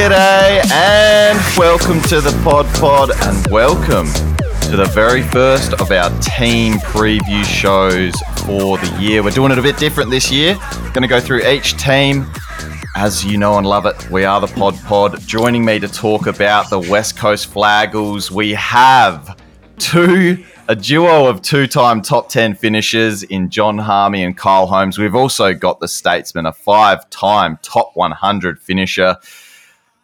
G'day 0.00 0.64
and 0.72 1.38
welcome 1.58 2.00
to 2.04 2.22
the 2.22 2.30
Pod 2.42 2.64
Pod 2.76 3.10
and 3.22 3.46
welcome 3.48 4.06
to 4.70 4.74
the 4.74 4.90
very 4.94 5.20
first 5.20 5.74
of 5.74 5.90
our 5.90 6.08
team 6.20 6.76
preview 6.78 7.44
shows 7.44 8.14
for 8.46 8.78
the 8.78 8.96
year. 8.98 9.22
We're 9.22 9.28
doing 9.28 9.52
it 9.52 9.58
a 9.58 9.62
bit 9.62 9.76
different 9.76 10.08
this 10.08 10.32
year. 10.32 10.54
Going 10.94 11.02
to 11.02 11.06
go 11.06 11.20
through 11.20 11.46
each 11.46 11.76
team. 11.76 12.24
As 12.96 13.26
you 13.26 13.36
know 13.36 13.58
and 13.58 13.66
love 13.66 13.84
it, 13.84 14.10
we 14.10 14.24
are 14.24 14.40
the 14.40 14.46
Pod 14.46 14.74
Pod. 14.86 15.20
Joining 15.26 15.66
me 15.66 15.78
to 15.78 15.86
talk 15.86 16.26
about 16.26 16.70
the 16.70 16.78
West 16.80 17.18
Coast 17.18 17.52
Flaggles, 17.52 18.30
we 18.30 18.52
have 18.54 19.38
two 19.76 20.42
a 20.68 20.74
duo 20.74 21.26
of 21.26 21.42
two-time 21.42 22.00
top 22.00 22.30
10 22.30 22.54
finishers 22.54 23.22
in 23.24 23.50
Jon 23.50 23.76
Harmey 23.76 24.24
and 24.24 24.34
Kyle 24.34 24.66
Holmes. 24.66 24.98
We've 24.98 25.14
also 25.14 25.52
got 25.52 25.78
the 25.78 25.88
Statesman, 25.88 26.46
a 26.46 26.54
five-time 26.54 27.58
top 27.60 27.90
100 27.96 28.58
finisher. 28.58 29.18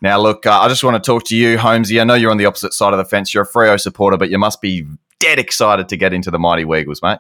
Now, 0.07 0.21
look, 0.21 0.47
uh, 0.47 0.61
I 0.61 0.69
just 0.69 0.85
want 0.85 1.03
to 1.03 1.05
talk 1.05 1.25
to 1.25 1.37
you, 1.37 1.59
Holmesy. 1.59 2.01
I 2.01 2.05
know 2.05 2.15
you're 2.15 2.31
on 2.31 2.37
the 2.37 2.47
opposite 2.47 2.73
side 2.73 2.93
of 2.93 2.99
the 2.99 3.05
fence. 3.05 3.35
You're 3.35 3.43
a 3.43 3.49
Freo 3.49 3.81
supporter, 3.81 4.17
but 4.17 4.31
you 4.31 4.39
must 4.39 4.61
be 4.61 4.87
dead 5.19 5.41
excited 5.41 5.89
to 5.89 5.97
get 5.97 6.13
into 6.13 6.31
the 6.31 6.39
Mighty 6.39 6.65
Weagles, 6.65 7.03
mate. 7.03 7.19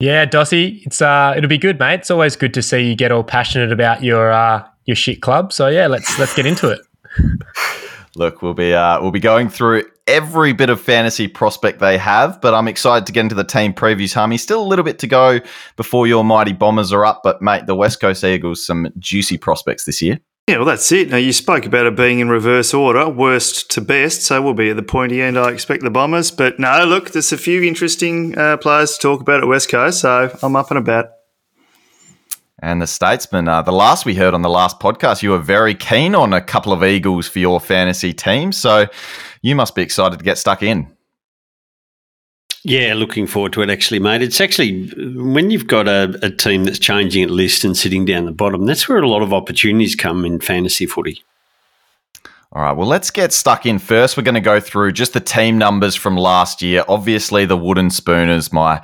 Yeah, 0.00 0.26
Dossie, 0.26 0.84
it's 0.84 1.00
uh, 1.00 1.32
it'll 1.36 1.48
be 1.48 1.58
good, 1.58 1.78
mate. 1.78 2.00
It's 2.00 2.10
always 2.10 2.34
good 2.34 2.54
to 2.54 2.62
see 2.62 2.80
you 2.80 2.96
get 2.96 3.12
all 3.12 3.22
passionate 3.22 3.70
about 3.70 4.02
your 4.02 4.32
uh, 4.32 4.66
your 4.86 4.96
shit 4.96 5.22
club. 5.22 5.52
So 5.52 5.68
yeah, 5.68 5.86
let's 5.86 6.18
let's 6.18 6.34
get 6.34 6.44
into 6.44 6.70
it. 6.70 6.80
Look, 8.16 8.42
we'll 8.42 8.54
be 8.54 8.74
uh, 8.74 9.00
we'll 9.00 9.12
be 9.12 9.20
going 9.20 9.48
through 9.48 9.84
every 10.08 10.54
bit 10.54 10.70
of 10.70 10.80
fantasy 10.80 11.28
prospect 11.28 11.78
they 11.78 11.98
have, 11.98 12.40
but 12.40 12.52
I'm 12.52 12.66
excited 12.66 13.06
to 13.06 13.12
get 13.12 13.20
into 13.20 13.36
the 13.36 13.44
team 13.44 13.72
previews. 13.74 14.12
Harmey, 14.12 14.38
still 14.38 14.60
a 14.60 14.66
little 14.66 14.84
bit 14.84 14.98
to 14.98 15.06
go 15.06 15.38
before 15.76 16.08
your 16.08 16.24
mighty 16.24 16.52
Bombers 16.52 16.92
are 16.92 17.04
up, 17.04 17.20
but 17.22 17.40
mate, 17.40 17.66
the 17.66 17.76
West 17.76 18.00
Coast 18.00 18.24
Eagles 18.24 18.66
some 18.66 18.88
juicy 18.98 19.38
prospects 19.38 19.84
this 19.84 20.02
year. 20.02 20.18
Yeah, 20.46 20.58
well, 20.58 20.66
that's 20.66 20.92
it. 20.92 21.08
Now, 21.08 21.16
you 21.16 21.32
spoke 21.32 21.64
about 21.64 21.86
it 21.86 21.96
being 21.96 22.20
in 22.20 22.28
reverse 22.28 22.74
order, 22.74 23.08
worst 23.08 23.70
to 23.70 23.80
best, 23.80 24.22
so 24.22 24.42
we'll 24.42 24.52
be 24.52 24.68
at 24.68 24.76
the 24.76 24.82
pointy 24.82 25.22
end. 25.22 25.38
I 25.38 25.50
expect 25.50 25.82
the 25.82 25.90
Bombers, 25.90 26.30
but 26.30 26.58
no, 26.58 26.84
look, 26.84 27.12
there's 27.12 27.32
a 27.32 27.38
few 27.38 27.62
interesting 27.62 28.36
uh, 28.36 28.58
players 28.58 28.92
to 28.92 28.98
talk 28.98 29.22
about 29.22 29.40
at 29.40 29.48
West 29.48 29.70
Coast, 29.70 30.00
so 30.00 30.36
I'm 30.42 30.54
up 30.54 30.70
and 30.70 30.76
about. 30.76 31.06
And 32.60 32.82
the 32.82 32.86
Statesman, 32.86 33.48
uh, 33.48 33.62
the 33.62 33.72
last 33.72 34.04
we 34.04 34.14
heard 34.14 34.34
on 34.34 34.42
the 34.42 34.50
last 34.50 34.80
podcast, 34.80 35.22
you 35.22 35.30
were 35.30 35.38
very 35.38 35.74
keen 35.74 36.14
on 36.14 36.34
a 36.34 36.42
couple 36.42 36.74
of 36.74 36.84
Eagles 36.84 37.26
for 37.26 37.38
your 37.38 37.58
fantasy 37.58 38.12
team. 38.12 38.52
So 38.52 38.86
you 39.40 39.54
must 39.54 39.74
be 39.74 39.80
excited 39.82 40.18
to 40.18 40.24
get 40.24 40.36
stuck 40.36 40.62
in. 40.62 40.94
Yeah, 42.66 42.94
looking 42.94 43.26
forward 43.26 43.52
to 43.52 43.62
it 43.62 43.68
actually, 43.68 43.98
mate. 43.98 44.22
It's 44.22 44.40
actually 44.40 44.86
when 45.14 45.50
you've 45.50 45.66
got 45.66 45.86
a, 45.86 46.18
a 46.22 46.30
team 46.30 46.64
that's 46.64 46.78
changing 46.78 47.22
at 47.22 47.30
list 47.30 47.62
and 47.62 47.76
sitting 47.76 48.06
down 48.06 48.24
the 48.24 48.32
bottom, 48.32 48.64
that's 48.64 48.88
where 48.88 48.98
a 48.98 49.08
lot 49.08 49.20
of 49.20 49.34
opportunities 49.34 49.94
come 49.94 50.24
in 50.24 50.40
fantasy 50.40 50.86
footy. 50.86 51.22
All 52.52 52.62
right, 52.62 52.72
well, 52.72 52.86
let's 52.86 53.10
get 53.10 53.32
stuck 53.32 53.66
in 53.66 53.78
first. 53.78 54.16
We're 54.16 54.22
going 54.22 54.36
to 54.36 54.40
go 54.40 54.60
through 54.60 54.92
just 54.92 55.12
the 55.12 55.20
team 55.20 55.58
numbers 55.58 55.94
from 55.94 56.16
last 56.16 56.62
year. 56.62 56.84
Obviously, 56.88 57.44
the 57.44 57.56
Wooden 57.56 57.90
Spooners, 57.90 58.52
my 58.52 58.80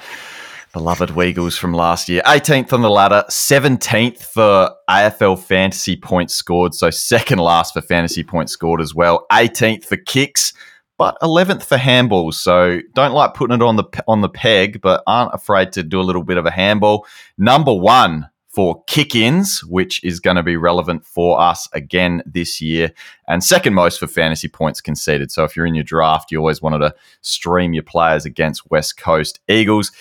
beloved 0.75 1.11
Weagles 1.11 1.56
from 1.56 1.72
last 1.72 2.09
year. 2.09 2.20
18th 2.27 2.72
on 2.72 2.83
the 2.83 2.91
ladder, 2.91 3.25
17th 3.28 4.22
for 4.22 4.70
AFL 4.91 5.39
fantasy 5.39 5.97
points 5.97 6.34
scored. 6.34 6.75
So 6.75 6.91
second 6.91 7.39
last 7.39 7.72
for 7.72 7.81
fantasy 7.81 8.25
points 8.25 8.53
scored 8.53 8.81
as 8.81 8.94
well. 8.94 9.27
18th 9.33 9.84
for 9.84 9.97
kicks, 9.97 10.53
but 11.01 11.19
11th 11.23 11.62
for 11.62 11.79
handballs. 11.79 12.34
So 12.34 12.81
don't 12.93 13.15
like 13.15 13.33
putting 13.33 13.56
it 13.56 13.62
on 13.62 13.77
the 13.77 13.84
on 14.06 14.20
the 14.20 14.29
peg, 14.29 14.83
but 14.83 15.03
aren't 15.06 15.33
afraid 15.33 15.73
to 15.73 15.83
do 15.83 15.98
a 15.98 16.03
little 16.03 16.23
bit 16.23 16.37
of 16.37 16.45
a 16.45 16.51
handball. 16.51 17.06
Number 17.38 17.72
one 17.72 18.28
for 18.49 18.84
kick 18.84 19.15
ins, 19.15 19.65
which 19.65 20.05
is 20.05 20.21
going 20.21 20.37
to 20.37 20.43
be 20.43 20.59
relevant 20.59 21.06
for 21.06 21.41
us 21.41 21.66
again 21.72 22.22
this 22.27 22.60
year, 22.60 22.93
and 23.27 23.43
second 23.43 23.72
most 23.72 23.99
for 23.99 24.09
fantasy 24.09 24.47
points 24.47 24.83
conceded. 24.83 25.31
So 25.31 25.43
if 25.44 25.56
you're 25.56 25.65
in 25.65 25.75
your 25.75 25.84
draft, 25.84 26.31
you 26.31 26.37
always 26.39 26.60
wanted 26.60 26.81
to 26.81 26.94
stream 27.22 27.72
your 27.72 27.83
players 27.83 28.27
against 28.27 28.71
West 28.71 28.99
Coast 28.99 29.41
Eagles 29.49 29.93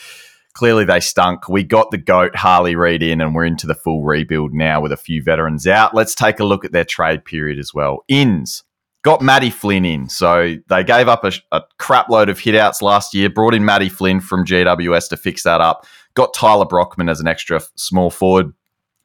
clearly 0.53 0.83
they 0.83 0.99
stunk. 0.99 1.47
We 1.47 1.63
got 1.63 1.91
the 1.91 1.97
GOAT 1.97 2.35
Harley 2.35 2.75
Reid 2.75 3.01
in, 3.01 3.21
and 3.21 3.33
we're 3.33 3.45
into 3.45 3.65
the 3.65 3.75
full 3.75 4.03
rebuild 4.03 4.53
now 4.53 4.81
with 4.81 4.91
a 4.91 4.97
few 4.97 5.23
veterans 5.23 5.65
out. 5.65 5.95
Let's 5.95 6.13
take 6.13 6.41
a 6.41 6.43
look 6.43 6.65
at 6.65 6.73
their 6.73 6.83
trade 6.83 7.23
period 7.23 7.59
as 7.59 7.73
well. 7.73 8.03
Ins 8.09 8.65
got 9.03 9.21
Matty 9.21 9.49
Flynn 9.49 9.85
in. 9.85 10.09
So 10.09 10.55
they 10.67 10.83
gave 10.83 11.07
up 11.07 11.23
a, 11.23 11.31
a 11.51 11.61
crap 11.77 12.09
load 12.09 12.29
of 12.29 12.39
hitouts 12.39 12.81
last 12.81 13.13
year, 13.13 13.29
brought 13.29 13.53
in 13.53 13.65
Matty 13.65 13.89
Flynn 13.89 14.19
from 14.19 14.45
GWS 14.45 15.09
to 15.09 15.17
fix 15.17 15.43
that 15.43 15.61
up, 15.61 15.85
got 16.13 16.33
Tyler 16.33 16.65
Brockman 16.65 17.09
as 17.09 17.19
an 17.19 17.27
extra 17.27 17.61
small 17.75 18.09
forward. 18.09 18.53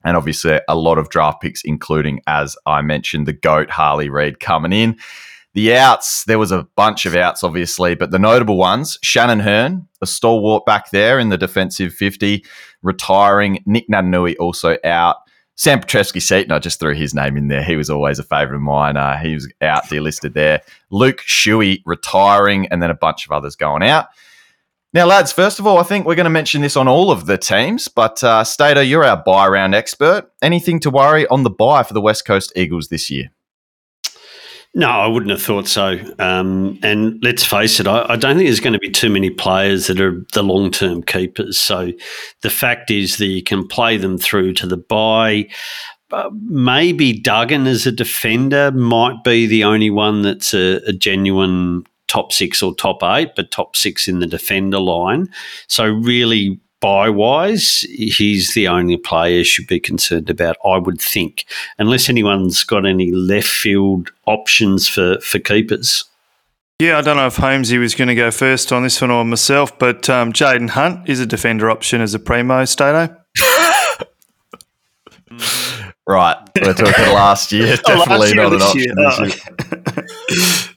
And 0.04 0.16
obviously, 0.16 0.60
a 0.68 0.76
lot 0.76 0.98
of 0.98 1.08
draft 1.08 1.40
picks, 1.40 1.62
including, 1.64 2.20
as 2.26 2.56
I 2.66 2.82
mentioned, 2.82 3.26
the 3.26 3.32
GOAT 3.32 3.70
Harley 3.70 4.10
Reid 4.10 4.38
coming 4.38 4.72
in. 4.72 4.98
The 5.54 5.74
outs, 5.76 6.24
there 6.24 6.38
was 6.38 6.50
a 6.50 6.66
bunch 6.74 7.06
of 7.06 7.14
outs, 7.14 7.44
obviously, 7.44 7.94
but 7.94 8.10
the 8.10 8.18
notable 8.18 8.56
ones 8.56 8.98
Shannon 9.02 9.38
Hurn, 9.38 9.88
a 10.02 10.06
stalwart 10.06 10.66
back 10.66 10.90
there 10.90 11.18
in 11.18 11.28
the 11.28 11.38
defensive 11.38 11.94
50, 11.94 12.44
retiring. 12.82 13.62
Nick 13.64 13.88
Naitanui 13.88 14.34
also 14.40 14.76
out. 14.84 15.16
Sam 15.56 15.80
Petrevski-Seton, 15.80 16.50
I 16.50 16.58
just 16.58 16.80
threw 16.80 16.94
his 16.94 17.14
name 17.14 17.36
in 17.36 17.48
there. 17.48 17.62
He 17.62 17.76
was 17.76 17.88
always 17.88 18.18
a 18.18 18.24
favourite 18.24 18.56
of 18.56 18.62
mine. 18.62 18.96
Uh, 18.96 19.16
he 19.18 19.34
was 19.34 19.50
out, 19.60 19.84
delisted 19.84 20.34
there. 20.34 20.62
Luke 20.90 21.22
Shuey 21.26 21.80
retiring, 21.86 22.66
and 22.68 22.82
then 22.82 22.90
a 22.90 22.94
bunch 22.94 23.24
of 23.24 23.32
others 23.32 23.54
going 23.54 23.82
out. 23.82 24.08
Now, 24.92 25.06
lads, 25.06 25.32
first 25.32 25.58
of 25.58 25.66
all, 25.66 25.78
I 25.78 25.82
think 25.82 26.06
we're 26.06 26.14
going 26.14 26.24
to 26.24 26.30
mention 26.30 26.60
this 26.62 26.76
on 26.76 26.86
all 26.86 27.10
of 27.10 27.26
the 27.26 27.36
teams, 27.36 27.88
but 27.88 28.22
uh, 28.22 28.44
Stato, 28.44 28.80
you're 28.80 29.04
our 29.04 29.16
buy 29.16 29.48
round 29.48 29.74
expert. 29.74 30.30
Anything 30.40 30.78
to 30.80 30.90
worry 30.90 31.26
on 31.28 31.42
the 31.42 31.50
buy 31.50 31.82
for 31.82 31.94
the 31.94 32.00
West 32.00 32.24
Coast 32.24 32.52
Eagles 32.54 32.88
this 32.88 33.10
year? 33.10 33.30
No, 34.76 34.88
I 34.88 35.06
wouldn't 35.06 35.30
have 35.30 35.42
thought 35.42 35.68
so. 35.68 35.98
Um, 36.18 36.80
and 36.82 37.22
let's 37.22 37.44
face 37.44 37.78
it, 37.78 37.86
I, 37.86 38.04
I, 38.08 38.16
don't 38.16 38.36
think 38.36 38.48
there's 38.48 38.58
going 38.58 38.72
to 38.72 38.80
be 38.80 38.90
too 38.90 39.08
many 39.08 39.30
players 39.30 39.86
that 39.86 40.00
are 40.00 40.20
the 40.32 40.42
long 40.42 40.72
term 40.72 41.02
keepers. 41.04 41.58
So 41.58 41.92
the 42.42 42.50
fact 42.50 42.90
is 42.90 43.18
that 43.18 43.26
you 43.26 43.42
can 43.42 43.68
play 43.68 43.96
them 43.96 44.18
through 44.18 44.54
to 44.54 44.66
the 44.66 44.76
buy. 44.76 45.48
Uh, 46.10 46.28
maybe 46.42 47.12
Duggan 47.12 47.68
as 47.68 47.86
a 47.86 47.92
defender 47.92 48.72
might 48.72 49.22
be 49.22 49.46
the 49.46 49.62
only 49.62 49.90
one 49.90 50.22
that's 50.22 50.52
a, 50.52 50.80
a 50.88 50.92
genuine 50.92 51.84
top 52.08 52.32
six 52.32 52.60
or 52.60 52.74
top 52.74 53.02
eight, 53.04 53.30
but 53.36 53.52
top 53.52 53.76
six 53.76 54.08
in 54.08 54.18
the 54.18 54.26
defender 54.26 54.80
line. 54.80 55.28
So 55.68 55.86
really 55.86 56.60
buy 56.84 57.08
wise, 57.08 57.80
he's 57.80 58.52
the 58.52 58.68
only 58.68 58.98
player 58.98 59.38
you 59.38 59.44
should 59.44 59.66
be 59.66 59.80
concerned 59.80 60.28
about, 60.28 60.58
I 60.62 60.76
would 60.76 61.00
think, 61.00 61.46
unless 61.78 62.10
anyone's 62.10 62.62
got 62.62 62.84
any 62.84 63.10
left 63.10 63.48
field 63.48 64.10
options 64.26 64.86
for, 64.86 65.18
for 65.20 65.38
keepers. 65.38 66.04
Yeah, 66.78 66.98
I 66.98 67.00
don't 67.00 67.16
know 67.16 67.26
if 67.26 67.36
Holmesy 67.36 67.78
was 67.78 67.94
going 67.94 68.08
to 68.08 68.14
go 68.14 68.30
first 68.30 68.70
on 68.70 68.82
this 68.82 69.00
one 69.00 69.10
or 69.10 69.24
myself, 69.24 69.78
but 69.78 70.10
um, 70.10 70.34
Jayden 70.34 70.68
Hunt 70.68 71.08
is 71.08 71.20
a 71.20 71.26
defender 71.26 71.70
option 71.70 72.02
as 72.02 72.12
a 72.12 72.18
primo, 72.18 72.66
Stato. 72.66 73.16
right, 76.06 76.36
we're 76.60 76.74
talking 76.74 76.94
oh, 76.98 77.14
last 77.14 77.52
year. 77.52 77.76
Definitely 77.76 78.38
oh, 78.38 78.48
last 78.48 78.74
year 78.74 78.94
not 78.94 79.20
an 79.20 79.30
option. 79.30 79.40
Oh. 79.66 80.70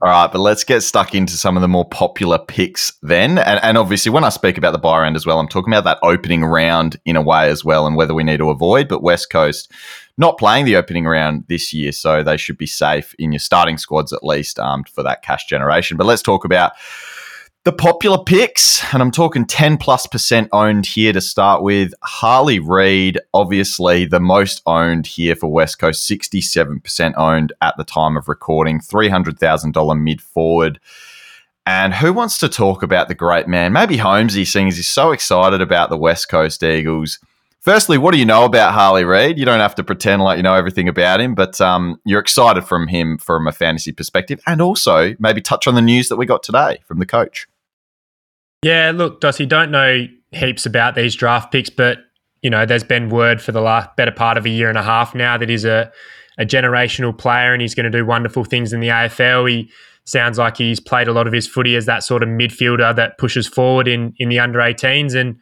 All 0.00 0.08
right, 0.08 0.30
but 0.30 0.38
let's 0.38 0.64
get 0.64 0.82
stuck 0.82 1.14
into 1.14 1.34
some 1.34 1.56
of 1.56 1.60
the 1.60 1.68
more 1.68 1.88
popular 1.88 2.38
picks 2.38 2.92
then. 3.02 3.38
And, 3.38 3.60
and 3.62 3.76
obviously, 3.76 4.10
when 4.10 4.24
I 4.24 4.28
speak 4.28 4.56
about 4.56 4.72
the 4.72 4.78
buy 4.78 5.00
round 5.00 5.16
as 5.16 5.26
well, 5.26 5.40
I'm 5.40 5.48
talking 5.48 5.72
about 5.72 5.84
that 5.84 5.98
opening 6.02 6.44
round 6.44 6.96
in 7.04 7.16
a 7.16 7.22
way 7.22 7.48
as 7.50 7.64
well 7.64 7.86
and 7.86 7.96
whether 7.96 8.14
we 8.14 8.22
need 8.22 8.38
to 8.38 8.50
avoid. 8.50 8.88
But 8.88 9.02
West 9.02 9.30
Coast 9.30 9.70
not 10.18 10.38
playing 10.38 10.66
the 10.66 10.76
opening 10.76 11.04
round 11.04 11.44
this 11.48 11.72
year, 11.72 11.90
so 11.90 12.22
they 12.22 12.36
should 12.36 12.58
be 12.58 12.66
safe 12.66 13.14
in 13.18 13.32
your 13.32 13.38
starting 13.40 13.78
squads 13.78 14.12
at 14.12 14.22
least 14.22 14.58
armed 14.58 14.88
for 14.88 15.02
that 15.02 15.22
cash 15.22 15.46
generation. 15.46 15.96
But 15.96 16.06
let's 16.06 16.22
talk 16.22 16.44
about 16.44 16.72
the 17.64 17.72
popular 17.72 18.18
picks, 18.18 18.82
and 18.92 19.00
I'm 19.00 19.12
talking 19.12 19.44
10 19.44 19.76
plus 19.76 20.08
percent 20.08 20.48
owned 20.52 20.84
here 20.84 21.12
to 21.12 21.20
start 21.20 21.62
with. 21.62 21.94
Harley 22.02 22.58
Reid, 22.58 23.20
obviously 23.32 24.04
the 24.04 24.18
most 24.18 24.62
owned 24.66 25.06
here 25.06 25.36
for 25.36 25.46
West 25.46 25.78
Coast, 25.78 26.08
67% 26.10 27.14
owned 27.16 27.52
at 27.62 27.76
the 27.76 27.84
time 27.84 28.16
of 28.16 28.28
recording, 28.28 28.80
$300,000 28.80 30.02
mid 30.02 30.20
forward. 30.20 30.80
And 31.64 31.94
who 31.94 32.12
wants 32.12 32.38
to 32.38 32.48
talk 32.48 32.82
about 32.82 33.06
the 33.06 33.14
great 33.14 33.46
man? 33.46 33.72
Maybe 33.72 33.96
Holmesy, 33.96 34.44
seeing 34.44 34.66
as 34.66 34.76
he's 34.76 34.88
so 34.88 35.12
excited 35.12 35.60
about 35.60 35.88
the 35.88 35.96
West 35.96 36.28
Coast 36.28 36.64
Eagles. 36.64 37.20
Firstly, 37.60 37.96
what 37.96 38.10
do 38.10 38.18
you 38.18 38.26
know 38.26 38.44
about 38.44 38.74
Harley 38.74 39.04
Reid? 39.04 39.38
You 39.38 39.44
don't 39.44 39.60
have 39.60 39.76
to 39.76 39.84
pretend 39.84 40.20
like 40.20 40.36
you 40.36 40.42
know 40.42 40.54
everything 40.54 40.88
about 40.88 41.20
him, 41.20 41.36
but 41.36 41.60
um, 41.60 42.00
you're 42.04 42.18
excited 42.18 42.64
from 42.64 42.88
him 42.88 43.18
from 43.18 43.46
a 43.46 43.52
fantasy 43.52 43.92
perspective, 43.92 44.40
and 44.48 44.60
also 44.60 45.14
maybe 45.20 45.40
touch 45.40 45.68
on 45.68 45.76
the 45.76 45.80
news 45.80 46.08
that 46.08 46.16
we 46.16 46.26
got 46.26 46.42
today 46.42 46.80
from 46.88 46.98
the 46.98 47.06
coach. 47.06 47.46
Yeah, 48.62 48.92
look, 48.94 49.20
Dossie, 49.20 49.48
don't 49.48 49.70
know 49.70 50.06
heaps 50.30 50.66
about 50.66 50.94
these 50.94 51.14
draft 51.14 51.52
picks, 51.52 51.70
but 51.70 51.98
you 52.42 52.50
know, 52.50 52.66
there's 52.66 52.84
been 52.84 53.08
word 53.08 53.40
for 53.40 53.52
the 53.52 53.60
last 53.60 53.94
better 53.96 54.10
part 54.10 54.36
of 54.36 54.44
a 54.46 54.48
year 54.48 54.68
and 54.68 54.78
a 54.78 54.82
half 54.82 55.14
now 55.14 55.38
that 55.38 55.48
he's 55.48 55.64
a, 55.64 55.92
a 56.38 56.44
generational 56.44 57.16
player 57.16 57.52
and 57.52 57.62
he's 57.62 57.74
going 57.74 57.90
to 57.90 57.98
do 57.98 58.04
wonderful 58.04 58.44
things 58.44 58.72
in 58.72 58.80
the 58.80 58.88
AFL. 58.88 59.48
He 59.48 59.70
sounds 60.04 60.38
like 60.38 60.56
he's 60.56 60.80
played 60.80 61.06
a 61.06 61.12
lot 61.12 61.26
of 61.26 61.32
his 61.32 61.46
footy 61.46 61.76
as 61.76 61.86
that 61.86 62.02
sort 62.02 62.22
of 62.22 62.28
midfielder 62.28 62.94
that 62.96 63.18
pushes 63.18 63.46
forward 63.46 63.86
in 63.86 64.14
in 64.18 64.28
the 64.28 64.40
under 64.40 64.58
18s. 64.58 65.14
And 65.14 65.38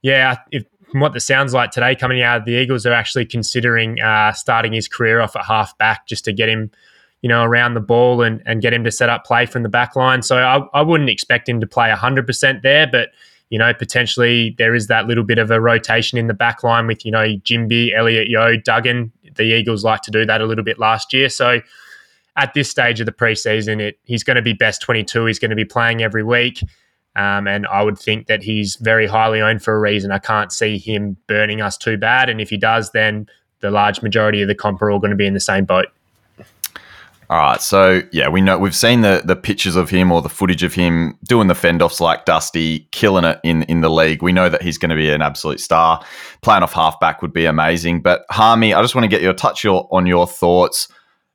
yeah, 0.00 0.36
if 0.50 0.64
from 0.90 1.00
what 1.00 1.14
this 1.14 1.26
sounds 1.26 1.54
like 1.54 1.70
today, 1.70 1.94
coming 1.94 2.22
out 2.22 2.38
of 2.38 2.44
the 2.44 2.52
Eagles, 2.52 2.82
they're 2.82 2.92
actually 2.92 3.26
considering 3.26 4.00
uh, 4.00 4.32
starting 4.32 4.72
his 4.72 4.88
career 4.88 5.20
off 5.20 5.34
at 5.36 5.44
half 5.44 5.76
back 5.78 6.06
just 6.06 6.24
to 6.26 6.32
get 6.32 6.48
him, 6.48 6.70
you 7.22 7.28
know, 7.28 7.44
around 7.44 7.74
the 7.74 7.80
ball 7.80 8.20
and, 8.20 8.42
and 8.44 8.60
get 8.60 8.72
him 8.72 8.84
to 8.84 8.90
set 8.90 9.08
up 9.08 9.24
play 9.24 9.46
from 9.46 9.62
the 9.62 9.68
back 9.68 9.96
line. 9.96 10.22
So 10.22 10.38
I, 10.38 10.58
I 10.78 10.82
wouldn't 10.82 11.08
expect 11.08 11.48
him 11.48 11.60
to 11.60 11.66
play 11.66 11.88
100% 11.88 12.62
there, 12.62 12.86
but, 12.86 13.10
you 13.48 13.58
know, 13.58 13.72
potentially 13.72 14.54
there 14.58 14.74
is 14.74 14.88
that 14.88 15.06
little 15.06 15.24
bit 15.24 15.38
of 15.38 15.50
a 15.50 15.60
rotation 15.60 16.18
in 16.18 16.26
the 16.26 16.34
back 16.34 16.64
line 16.64 16.86
with, 16.86 17.06
you 17.06 17.12
know, 17.12 17.24
Ginbey, 17.24 17.94
Elliot 17.94 18.28
Yeo, 18.28 18.56
Duggan. 18.56 19.12
The 19.36 19.44
Eagles 19.44 19.84
like 19.84 20.02
to 20.02 20.10
do 20.10 20.26
that 20.26 20.40
a 20.40 20.46
little 20.46 20.64
bit 20.64 20.78
last 20.78 21.12
year. 21.12 21.28
So 21.28 21.60
at 22.36 22.54
this 22.54 22.68
stage 22.68 22.98
of 23.00 23.06
the 23.06 23.12
preseason, 23.12 23.80
it, 23.80 23.98
he's 24.04 24.24
going 24.24 24.36
to 24.36 24.42
be 24.42 24.52
best 24.52 24.82
22. 24.82 25.26
He's 25.26 25.38
going 25.38 25.50
to 25.50 25.56
be 25.56 25.64
playing 25.64 26.02
every 26.02 26.24
week. 26.24 26.62
Um, 27.14 27.46
and 27.46 27.66
I 27.66 27.82
would 27.82 27.98
think 27.98 28.26
that 28.26 28.42
he's 28.42 28.76
very 28.76 29.06
highly 29.06 29.40
owned 29.40 29.62
for 29.62 29.74
a 29.74 29.78
reason. 29.80 30.10
I 30.10 30.18
can't 30.18 30.50
see 30.50 30.78
him 30.78 31.16
burning 31.26 31.60
us 31.60 31.76
too 31.76 31.98
bad. 31.98 32.30
And 32.30 32.40
if 32.40 32.48
he 32.48 32.56
does, 32.56 32.90
then 32.92 33.28
the 33.60 33.70
large 33.70 34.02
majority 34.02 34.42
of 34.42 34.48
the 34.48 34.54
comp 34.54 34.80
are 34.82 34.90
all 34.90 34.98
going 34.98 35.10
to 35.10 35.16
be 35.16 35.26
in 35.26 35.34
the 35.34 35.40
same 35.40 35.66
boat. 35.66 35.86
All 37.32 37.38
right, 37.38 37.62
so 37.62 38.02
yeah, 38.12 38.28
we 38.28 38.42
know 38.42 38.58
we've 38.58 38.76
seen 38.76 39.00
the 39.00 39.22
the 39.24 39.34
pictures 39.34 39.74
of 39.74 39.88
him 39.88 40.12
or 40.12 40.20
the 40.20 40.28
footage 40.28 40.62
of 40.62 40.74
him 40.74 41.18
doing 41.26 41.48
the 41.48 41.54
fend 41.54 41.80
offs 41.80 41.98
like 41.98 42.26
Dusty, 42.26 42.80
killing 42.92 43.24
it 43.24 43.40
in 43.42 43.62
in 43.62 43.80
the 43.80 43.88
league. 43.88 44.22
We 44.22 44.32
know 44.32 44.50
that 44.50 44.60
he's 44.60 44.76
going 44.76 44.90
to 44.90 44.96
be 44.96 45.10
an 45.10 45.22
absolute 45.22 45.58
star. 45.58 46.04
Playing 46.42 46.62
off 46.62 46.74
halfback 46.74 47.22
would 47.22 47.32
be 47.32 47.46
amazing. 47.46 48.02
But 48.02 48.26
Harmey, 48.28 48.74
I 48.74 48.82
just 48.82 48.94
want 48.94 49.04
to 49.04 49.08
get 49.08 49.22
your 49.22 49.32
touch 49.32 49.64
your, 49.64 49.88
on 49.90 50.04
your 50.04 50.26
thoughts 50.26 50.88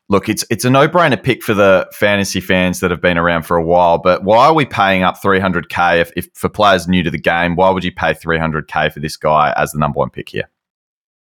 look, 0.08 0.30
it's 0.30 0.46
it's 0.52 0.66
a 0.66 0.70
no 0.70 0.88
brainer 0.88 1.22
pick 1.22 1.42
for 1.42 1.56
the 1.56 1.88
fantasy 1.92 2.42
fans 2.42 2.80
that 2.80 2.92
have 2.92 3.02
been 3.02 3.18
around 3.18 3.44
for 3.44 3.58
a 3.58 3.64
while. 3.64 3.98
But 3.98 4.24
why 4.24 4.46
are 4.46 4.54
we 4.54 4.66
paying 4.66 5.02
up 5.02 5.20
300k 5.20 6.02
if, 6.02 6.12
if 6.16 6.28
for 6.36 6.48
players 6.48 6.88
new 6.88 7.02
to 7.02 7.10
the 7.10 7.18
game? 7.18 7.56
Why 7.56 7.72
would 7.72 7.84
you 7.84 7.92
pay 7.92 8.14
300k 8.14 8.94
for 8.94 9.00
this 9.00 9.18
guy 9.18 9.52
as 9.58 9.72
the 9.72 9.80
number 9.80 9.98
one 9.98 10.12
pick 10.12 10.30
here? 10.30 10.48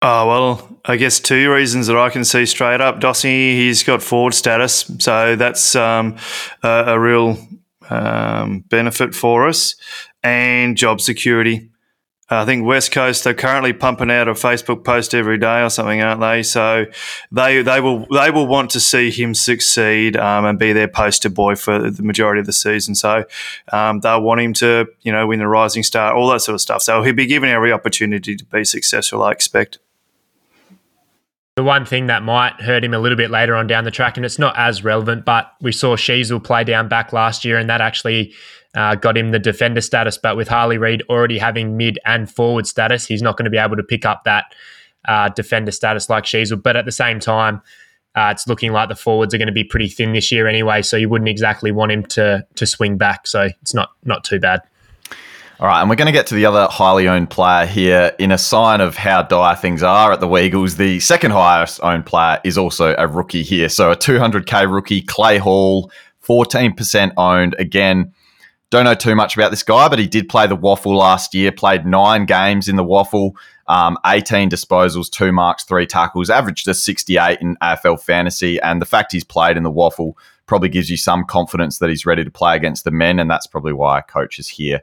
Oh, 0.02 0.26
well, 0.26 0.80
I 0.86 0.96
guess 0.96 1.20
two 1.20 1.52
reasons 1.52 1.86
that 1.88 1.96
I 1.96 2.08
can 2.08 2.24
see 2.24 2.46
straight 2.46 2.80
up. 2.80 3.00
Dossi, 3.00 3.52
he's 3.52 3.82
got 3.82 4.02
forward 4.02 4.32
status, 4.32 4.90
so 4.98 5.36
that's 5.36 5.76
um, 5.76 6.16
a, 6.62 6.84
a, 6.86 6.98
real 6.98 7.36
um, 7.90 8.60
benefit 8.60 9.14
for 9.14 9.46
us, 9.46 9.74
and 10.22 10.74
job 10.74 11.02
security. 11.02 11.68
I 12.32 12.44
think 12.44 12.64
West 12.64 12.92
Coast 12.92 13.24
they're 13.24 13.34
currently 13.34 13.72
pumping 13.72 14.10
out 14.10 14.28
a 14.28 14.32
Facebook 14.32 14.84
post 14.84 15.14
every 15.14 15.36
day 15.36 15.62
or 15.62 15.68
something, 15.68 16.00
aren't 16.00 16.20
they? 16.20 16.44
So 16.44 16.86
they 17.32 17.60
they 17.60 17.80
will 17.80 18.06
they 18.06 18.30
will 18.30 18.46
want 18.46 18.70
to 18.70 18.80
see 18.80 19.10
him 19.10 19.34
succeed 19.34 20.16
um, 20.16 20.44
and 20.46 20.58
be 20.58 20.72
their 20.72 20.88
poster 20.88 21.28
boy 21.28 21.56
for 21.56 21.90
the 21.90 22.02
majority 22.02 22.40
of 22.40 22.46
the 22.46 22.52
season. 22.52 22.94
So 22.94 23.24
um, 23.72 24.00
they'll 24.00 24.22
want 24.22 24.40
him 24.40 24.52
to 24.54 24.86
you 25.02 25.12
know 25.12 25.26
win 25.26 25.40
the 25.40 25.48
Rising 25.48 25.82
Star, 25.82 26.14
all 26.14 26.28
that 26.28 26.40
sort 26.40 26.54
of 26.54 26.60
stuff. 26.60 26.82
So 26.82 27.02
he'll 27.02 27.14
be 27.14 27.26
given 27.26 27.50
every 27.50 27.72
opportunity 27.72 28.36
to 28.36 28.44
be 28.46 28.64
successful. 28.64 29.22
I 29.24 29.32
expect. 29.32 29.78
The 31.60 31.64
one 31.64 31.84
thing 31.84 32.06
that 32.06 32.22
might 32.22 32.58
hurt 32.62 32.82
him 32.82 32.94
a 32.94 32.98
little 32.98 33.18
bit 33.18 33.30
later 33.30 33.54
on 33.54 33.66
down 33.66 33.84
the 33.84 33.90
track, 33.90 34.16
and 34.16 34.24
it's 34.24 34.38
not 34.38 34.56
as 34.56 34.82
relevant, 34.82 35.26
but 35.26 35.52
we 35.60 35.72
saw 35.72 35.94
Sheezel 35.94 36.42
play 36.42 36.64
down 36.64 36.88
back 36.88 37.12
last 37.12 37.44
year, 37.44 37.58
and 37.58 37.68
that 37.68 37.82
actually 37.82 38.32
uh, 38.74 38.94
got 38.94 39.14
him 39.14 39.30
the 39.30 39.38
defender 39.38 39.82
status. 39.82 40.16
But 40.16 40.38
with 40.38 40.48
Harley 40.48 40.78
Reid 40.78 41.02
already 41.10 41.36
having 41.36 41.76
mid 41.76 41.98
and 42.06 42.30
forward 42.30 42.66
status, 42.66 43.04
he's 43.04 43.20
not 43.20 43.36
going 43.36 43.44
to 43.44 43.50
be 43.50 43.58
able 43.58 43.76
to 43.76 43.82
pick 43.82 44.06
up 44.06 44.24
that 44.24 44.54
uh, 45.06 45.28
defender 45.28 45.70
status 45.70 46.08
like 46.08 46.24
Sheezel. 46.24 46.62
But 46.62 46.76
at 46.76 46.86
the 46.86 46.92
same 46.92 47.20
time, 47.20 47.60
uh, 48.14 48.30
it's 48.32 48.48
looking 48.48 48.72
like 48.72 48.88
the 48.88 48.96
forwards 48.96 49.34
are 49.34 49.38
going 49.38 49.46
to 49.46 49.52
be 49.52 49.62
pretty 49.62 49.88
thin 49.88 50.14
this 50.14 50.32
year 50.32 50.46
anyway, 50.46 50.80
so 50.80 50.96
you 50.96 51.10
wouldn't 51.10 51.28
exactly 51.28 51.72
want 51.72 51.92
him 51.92 52.04
to 52.04 52.46
to 52.54 52.66
swing 52.66 52.96
back. 52.96 53.26
So 53.26 53.50
it's 53.60 53.74
not 53.74 53.90
not 54.02 54.24
too 54.24 54.40
bad. 54.40 54.62
All 55.60 55.66
right, 55.66 55.82
and 55.82 55.90
we're 55.90 55.96
going 55.96 56.06
to 56.06 56.12
get 56.12 56.26
to 56.28 56.34
the 56.34 56.46
other 56.46 56.68
highly 56.70 57.06
owned 57.06 57.28
player 57.28 57.66
here. 57.66 58.14
In 58.18 58.32
a 58.32 58.38
sign 58.38 58.80
of 58.80 58.96
how 58.96 59.20
dire 59.20 59.54
things 59.54 59.82
are 59.82 60.10
at 60.10 60.18
the 60.18 60.26
Weagles, 60.26 60.78
the 60.78 61.00
second 61.00 61.32
highest 61.32 61.80
owned 61.82 62.06
player 62.06 62.40
is 62.44 62.56
also 62.56 62.94
a 62.96 63.06
rookie 63.06 63.42
here. 63.42 63.68
So 63.68 63.90
a 63.90 63.94
200k 63.94 64.72
rookie, 64.72 65.02
Clay 65.02 65.36
Hall, 65.36 65.92
14% 66.26 67.12
owned. 67.18 67.56
Again, 67.58 68.14
don't 68.70 68.84
know 68.84 68.94
too 68.94 69.14
much 69.14 69.36
about 69.36 69.50
this 69.50 69.62
guy, 69.62 69.86
but 69.88 69.98
he 69.98 70.06
did 70.06 70.30
play 70.30 70.46
the 70.46 70.56
waffle 70.56 70.96
last 70.96 71.34
year, 71.34 71.52
played 71.52 71.84
nine 71.84 72.24
games 72.24 72.66
in 72.66 72.76
the 72.76 72.84
waffle, 72.84 73.36
um, 73.68 73.98
18 74.06 74.48
disposals, 74.48 75.10
two 75.10 75.30
marks, 75.30 75.64
three 75.64 75.86
tackles, 75.86 76.30
averaged 76.30 76.68
a 76.68 76.74
68 76.74 77.38
in 77.42 77.56
AFL 77.56 78.00
fantasy. 78.00 78.58
And 78.62 78.80
the 78.80 78.86
fact 78.86 79.12
he's 79.12 79.24
played 79.24 79.58
in 79.58 79.64
the 79.64 79.70
waffle 79.70 80.16
probably 80.46 80.70
gives 80.70 80.88
you 80.88 80.96
some 80.96 81.22
confidence 81.26 81.80
that 81.80 81.90
he's 81.90 82.06
ready 82.06 82.24
to 82.24 82.30
play 82.30 82.56
against 82.56 82.84
the 82.84 82.90
men. 82.90 83.18
And 83.18 83.30
that's 83.30 83.46
probably 83.46 83.74
why 83.74 84.00
coach 84.00 84.38
is 84.38 84.48
here 84.48 84.80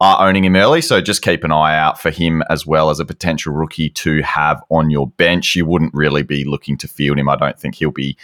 are 0.00 0.26
owning 0.26 0.44
him 0.44 0.54
early. 0.54 0.80
So 0.80 1.00
just 1.00 1.22
keep 1.22 1.42
an 1.42 1.52
eye 1.52 1.76
out 1.76 2.00
for 2.00 2.10
him 2.10 2.42
as 2.50 2.64
well 2.64 2.90
as 2.90 3.00
a 3.00 3.04
potential 3.04 3.52
rookie 3.52 3.90
to 3.90 4.22
have 4.22 4.62
on 4.70 4.90
your 4.90 5.08
bench. 5.08 5.56
You 5.56 5.66
wouldn't 5.66 5.94
really 5.94 6.22
be 6.22 6.44
looking 6.44 6.76
to 6.78 6.88
field 6.88 7.18
him. 7.18 7.28
I 7.28 7.36
don't 7.36 7.58
think 7.58 7.74
he'll 7.74 7.90
be 7.90 8.16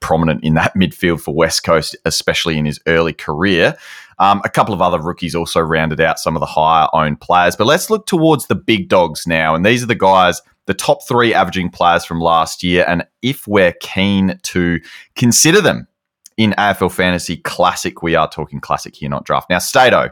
prominent 0.00 0.44
in 0.44 0.54
that 0.54 0.74
midfield 0.76 1.20
for 1.20 1.34
West 1.34 1.64
Coast, 1.64 1.96
especially 2.04 2.58
in 2.58 2.66
his 2.66 2.80
early 2.86 3.14
career. 3.14 3.76
Um, 4.18 4.42
a 4.44 4.50
couple 4.50 4.74
of 4.74 4.82
other 4.82 5.00
rookies 5.00 5.34
also 5.34 5.60
rounded 5.60 6.00
out 6.00 6.18
some 6.18 6.36
of 6.36 6.40
the 6.40 6.46
higher 6.46 6.88
owned 6.92 7.20
players. 7.20 7.56
But 7.56 7.66
let's 7.66 7.88
look 7.88 8.06
towards 8.06 8.46
the 8.46 8.54
big 8.54 8.88
dogs 8.88 9.26
now. 9.26 9.54
And 9.54 9.64
these 9.64 9.82
are 9.82 9.86
the 9.86 9.94
guys, 9.94 10.42
the 10.66 10.74
top 10.74 11.06
three 11.08 11.32
averaging 11.32 11.70
players 11.70 12.04
from 12.04 12.20
last 12.20 12.62
year. 12.62 12.84
And 12.86 13.06
if 13.22 13.48
we're 13.48 13.72
keen 13.80 14.38
to 14.42 14.80
consider 15.16 15.62
them 15.62 15.88
in 16.36 16.52
AFL 16.58 16.92
Fantasy 16.92 17.38
Classic, 17.38 18.02
we 18.02 18.14
are 18.14 18.28
talking 18.28 18.60
Classic 18.60 18.94
here, 18.94 19.08
not 19.08 19.24
draft. 19.24 19.48
Now, 19.48 19.58
Stato, 19.58 20.10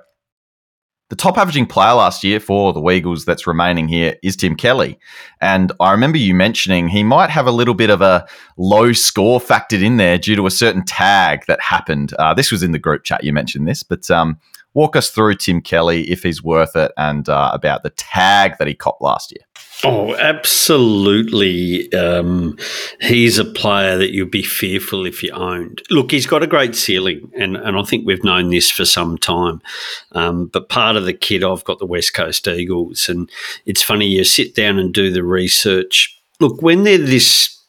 the 1.10 1.16
top 1.16 1.36
averaging 1.36 1.66
player 1.66 1.92
last 1.92 2.22
year 2.24 2.38
for 2.38 2.72
the 2.72 2.80
Weagles 2.80 3.24
that's 3.24 3.46
remaining 3.46 3.88
here 3.88 4.16
is 4.22 4.36
Tim 4.36 4.54
Kelly. 4.54 4.98
And 5.40 5.72
I 5.80 5.90
remember 5.90 6.18
you 6.18 6.34
mentioning 6.34 6.88
he 6.88 7.02
might 7.02 7.30
have 7.30 7.48
a 7.48 7.52
little 7.52 7.74
bit 7.74 7.90
of 7.90 8.00
a 8.00 8.26
low 8.56 8.92
score 8.92 9.40
factored 9.40 9.82
in 9.82 9.96
there 9.96 10.18
due 10.18 10.36
to 10.36 10.46
a 10.46 10.50
certain 10.50 10.84
tag 10.84 11.42
that 11.48 11.60
happened. 11.60 12.14
Uh, 12.14 12.32
this 12.32 12.52
was 12.52 12.62
in 12.62 12.70
the 12.70 12.78
group 12.78 13.02
chat, 13.02 13.24
you 13.24 13.32
mentioned 13.32 13.66
this, 13.66 13.82
but 13.82 14.08
um, 14.08 14.38
walk 14.74 14.94
us 14.94 15.10
through 15.10 15.34
Tim 15.34 15.60
Kelly 15.60 16.08
if 16.08 16.22
he's 16.22 16.44
worth 16.44 16.76
it 16.76 16.92
and 16.96 17.28
uh, 17.28 17.50
about 17.52 17.82
the 17.82 17.90
tag 17.90 18.54
that 18.58 18.68
he 18.68 18.74
copped 18.74 19.02
last 19.02 19.32
year. 19.32 19.44
Oh, 19.82 20.14
absolutely. 20.16 21.92
Um, 21.94 22.58
he's 23.00 23.38
a 23.38 23.44
player 23.44 23.96
that 23.96 24.12
you'd 24.12 24.30
be 24.30 24.42
fearful 24.42 25.06
if 25.06 25.22
you 25.22 25.30
owned. 25.32 25.82
Look, 25.90 26.10
he's 26.10 26.26
got 26.26 26.42
a 26.42 26.46
great 26.46 26.74
ceiling, 26.76 27.30
and, 27.36 27.56
and 27.56 27.78
I 27.78 27.82
think 27.82 28.06
we've 28.06 28.24
known 28.24 28.50
this 28.50 28.70
for 28.70 28.84
some 28.84 29.16
time. 29.16 29.62
Um, 30.12 30.46
but 30.46 30.68
part 30.68 30.96
of 30.96 31.04
the 31.04 31.14
kit, 31.14 31.42
I've 31.44 31.64
got 31.64 31.78
the 31.78 31.86
West 31.86 32.12
Coast 32.14 32.46
Eagles, 32.46 33.08
and 33.08 33.30
it's 33.64 33.82
funny, 33.82 34.06
you 34.06 34.24
sit 34.24 34.54
down 34.54 34.78
and 34.78 34.92
do 34.92 35.10
the 35.10 35.24
research. 35.24 36.16
Look, 36.40 36.60
when 36.60 36.84
they're 36.84 36.98
this 36.98 37.59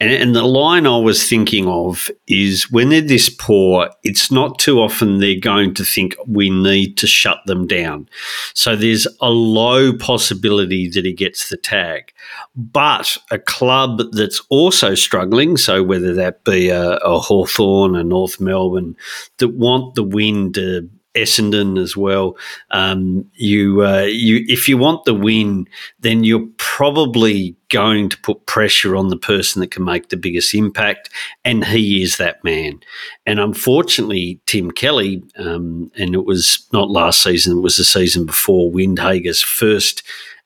and, 0.00 0.12
and, 0.12 0.34
the 0.34 0.44
line 0.44 0.86
I 0.86 0.98
was 0.98 1.28
thinking 1.28 1.68
of 1.68 2.10
is 2.26 2.70
when 2.70 2.88
they're 2.88 3.00
this 3.00 3.28
poor, 3.28 3.90
it's 4.02 4.30
not 4.30 4.58
too 4.58 4.80
often 4.80 5.18
they're 5.18 5.38
going 5.38 5.74
to 5.74 5.84
think 5.84 6.14
we 6.26 6.50
need 6.50 6.96
to 6.98 7.06
shut 7.06 7.38
them 7.46 7.66
down. 7.66 8.08
So 8.54 8.74
there's 8.76 9.06
a 9.20 9.30
low 9.30 9.96
possibility 9.96 10.88
that 10.88 11.04
he 11.04 11.12
gets 11.12 11.48
the 11.48 11.56
tag. 11.56 12.12
But 12.56 13.16
a 13.30 13.38
club 13.38 14.02
that's 14.12 14.42
also 14.48 14.94
struggling, 14.94 15.56
so 15.56 15.82
whether 15.82 16.14
that 16.14 16.44
be 16.44 16.68
a, 16.68 16.96
a 16.96 17.18
Hawthorn, 17.18 17.94
a 17.94 18.04
North 18.04 18.40
Melbourne, 18.40 18.96
that 19.38 19.48
want 19.48 19.94
the 19.94 20.02
win 20.02 20.52
to 20.54 20.88
Essendon 21.14 21.80
as 21.80 21.96
well. 21.96 22.36
Um, 22.70 23.30
you, 23.34 23.84
uh, 23.84 24.02
you, 24.02 24.44
if 24.48 24.68
you 24.68 24.78
want 24.78 25.04
the 25.04 25.14
win, 25.14 25.66
then 26.00 26.24
you're 26.24 26.48
probably 26.56 27.56
going 27.70 28.08
to 28.08 28.18
put 28.18 28.46
pressure 28.46 28.96
on 28.96 29.08
the 29.08 29.16
person 29.16 29.60
that 29.60 29.70
can 29.70 29.84
make 29.84 30.08
the 30.08 30.16
biggest 30.16 30.54
impact, 30.54 31.10
and 31.44 31.64
he 31.64 32.02
is 32.02 32.16
that 32.16 32.42
man. 32.44 32.80
And 33.26 33.40
unfortunately, 33.40 34.40
Tim 34.46 34.70
Kelly, 34.70 35.22
um, 35.36 35.90
and 35.96 36.14
it 36.14 36.24
was 36.24 36.66
not 36.72 36.90
last 36.90 37.22
season; 37.22 37.58
it 37.58 37.62
was 37.62 37.76
the 37.76 37.84
season 37.84 38.26
before 38.26 38.70
Windhager's 38.70 39.42
first 39.42 40.02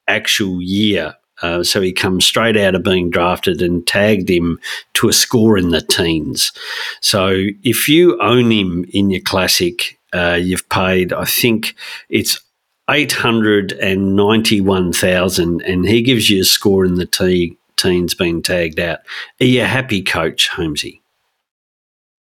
actual 0.08 0.62
year 0.62 1.16
uh, 1.42 1.62
so 1.62 1.80
he 1.80 1.92
comes 1.92 2.24
straight 2.24 2.56
out 2.56 2.74
of 2.74 2.82
being 2.82 3.10
drafted 3.10 3.60
and 3.60 3.86
tagged 3.86 4.30
him 4.30 4.58
to 4.94 5.08
a 5.08 5.12
score 5.12 5.58
in 5.58 5.70
the 5.70 5.82
teens. 5.82 6.52
So 7.00 7.46
if 7.62 7.88
you 7.88 8.20
own 8.20 8.50
him 8.50 8.86
in 8.92 9.10
your 9.10 9.20
classic, 9.20 9.98
uh, 10.16 10.34
you've 10.34 10.68
paid, 10.68 11.12
I 11.12 11.24
think 11.24 11.76
it's 12.08 12.40
891,000 12.88 15.62
and 15.62 15.86
he 15.86 16.02
gives 16.02 16.28
you 16.30 16.42
a 16.42 16.44
score 16.44 16.84
in 16.84 16.96
the 16.96 17.06
T 17.06 17.56
teens 17.76 18.14
being 18.14 18.42
tagged 18.42 18.80
out. 18.80 19.00
Are 19.40 19.46
you 19.46 19.62
happy, 19.62 20.02
coach 20.02 20.48
Holmesy? 20.48 21.02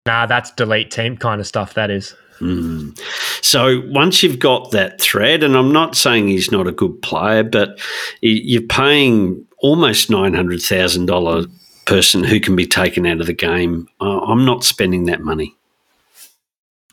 Nah, 0.05 0.25
that's 0.25 0.51
delete 0.51 0.89
team 0.89 1.17
kind 1.17 1.41
of 1.41 1.48
stuff, 1.48 1.74
that 1.75 1.91
is. 1.91 2.15
Mm. 2.39 2.98
So 3.41 3.81
once 3.88 4.24
you've 4.24 4.39
got 4.39 4.72
that 4.72 5.01
thread, 5.01 5.43
and 5.43 5.55
I'm 5.55 5.72
not 5.72 5.96
saying 5.96 6.27
he's 6.27 6.51
not 6.51 6.67
a 6.67 6.72
good 6.72 7.01
player, 7.01 7.43
but 7.43 7.79
you're 8.22 8.62
paying 8.63 9.46
almost 9.60 10.10
$900,000 10.10 11.51
person 11.86 12.24
who 12.24 12.39
can 12.39 12.55
be 12.55 12.67
taken 12.67 13.05
out 13.05 13.19
of 13.19 13.27
the 13.27 13.34
game. 13.34 13.88
I'm 14.00 14.46
not 14.46 14.63
spending 14.63 15.05
that 15.05 15.22
money. 15.22 15.55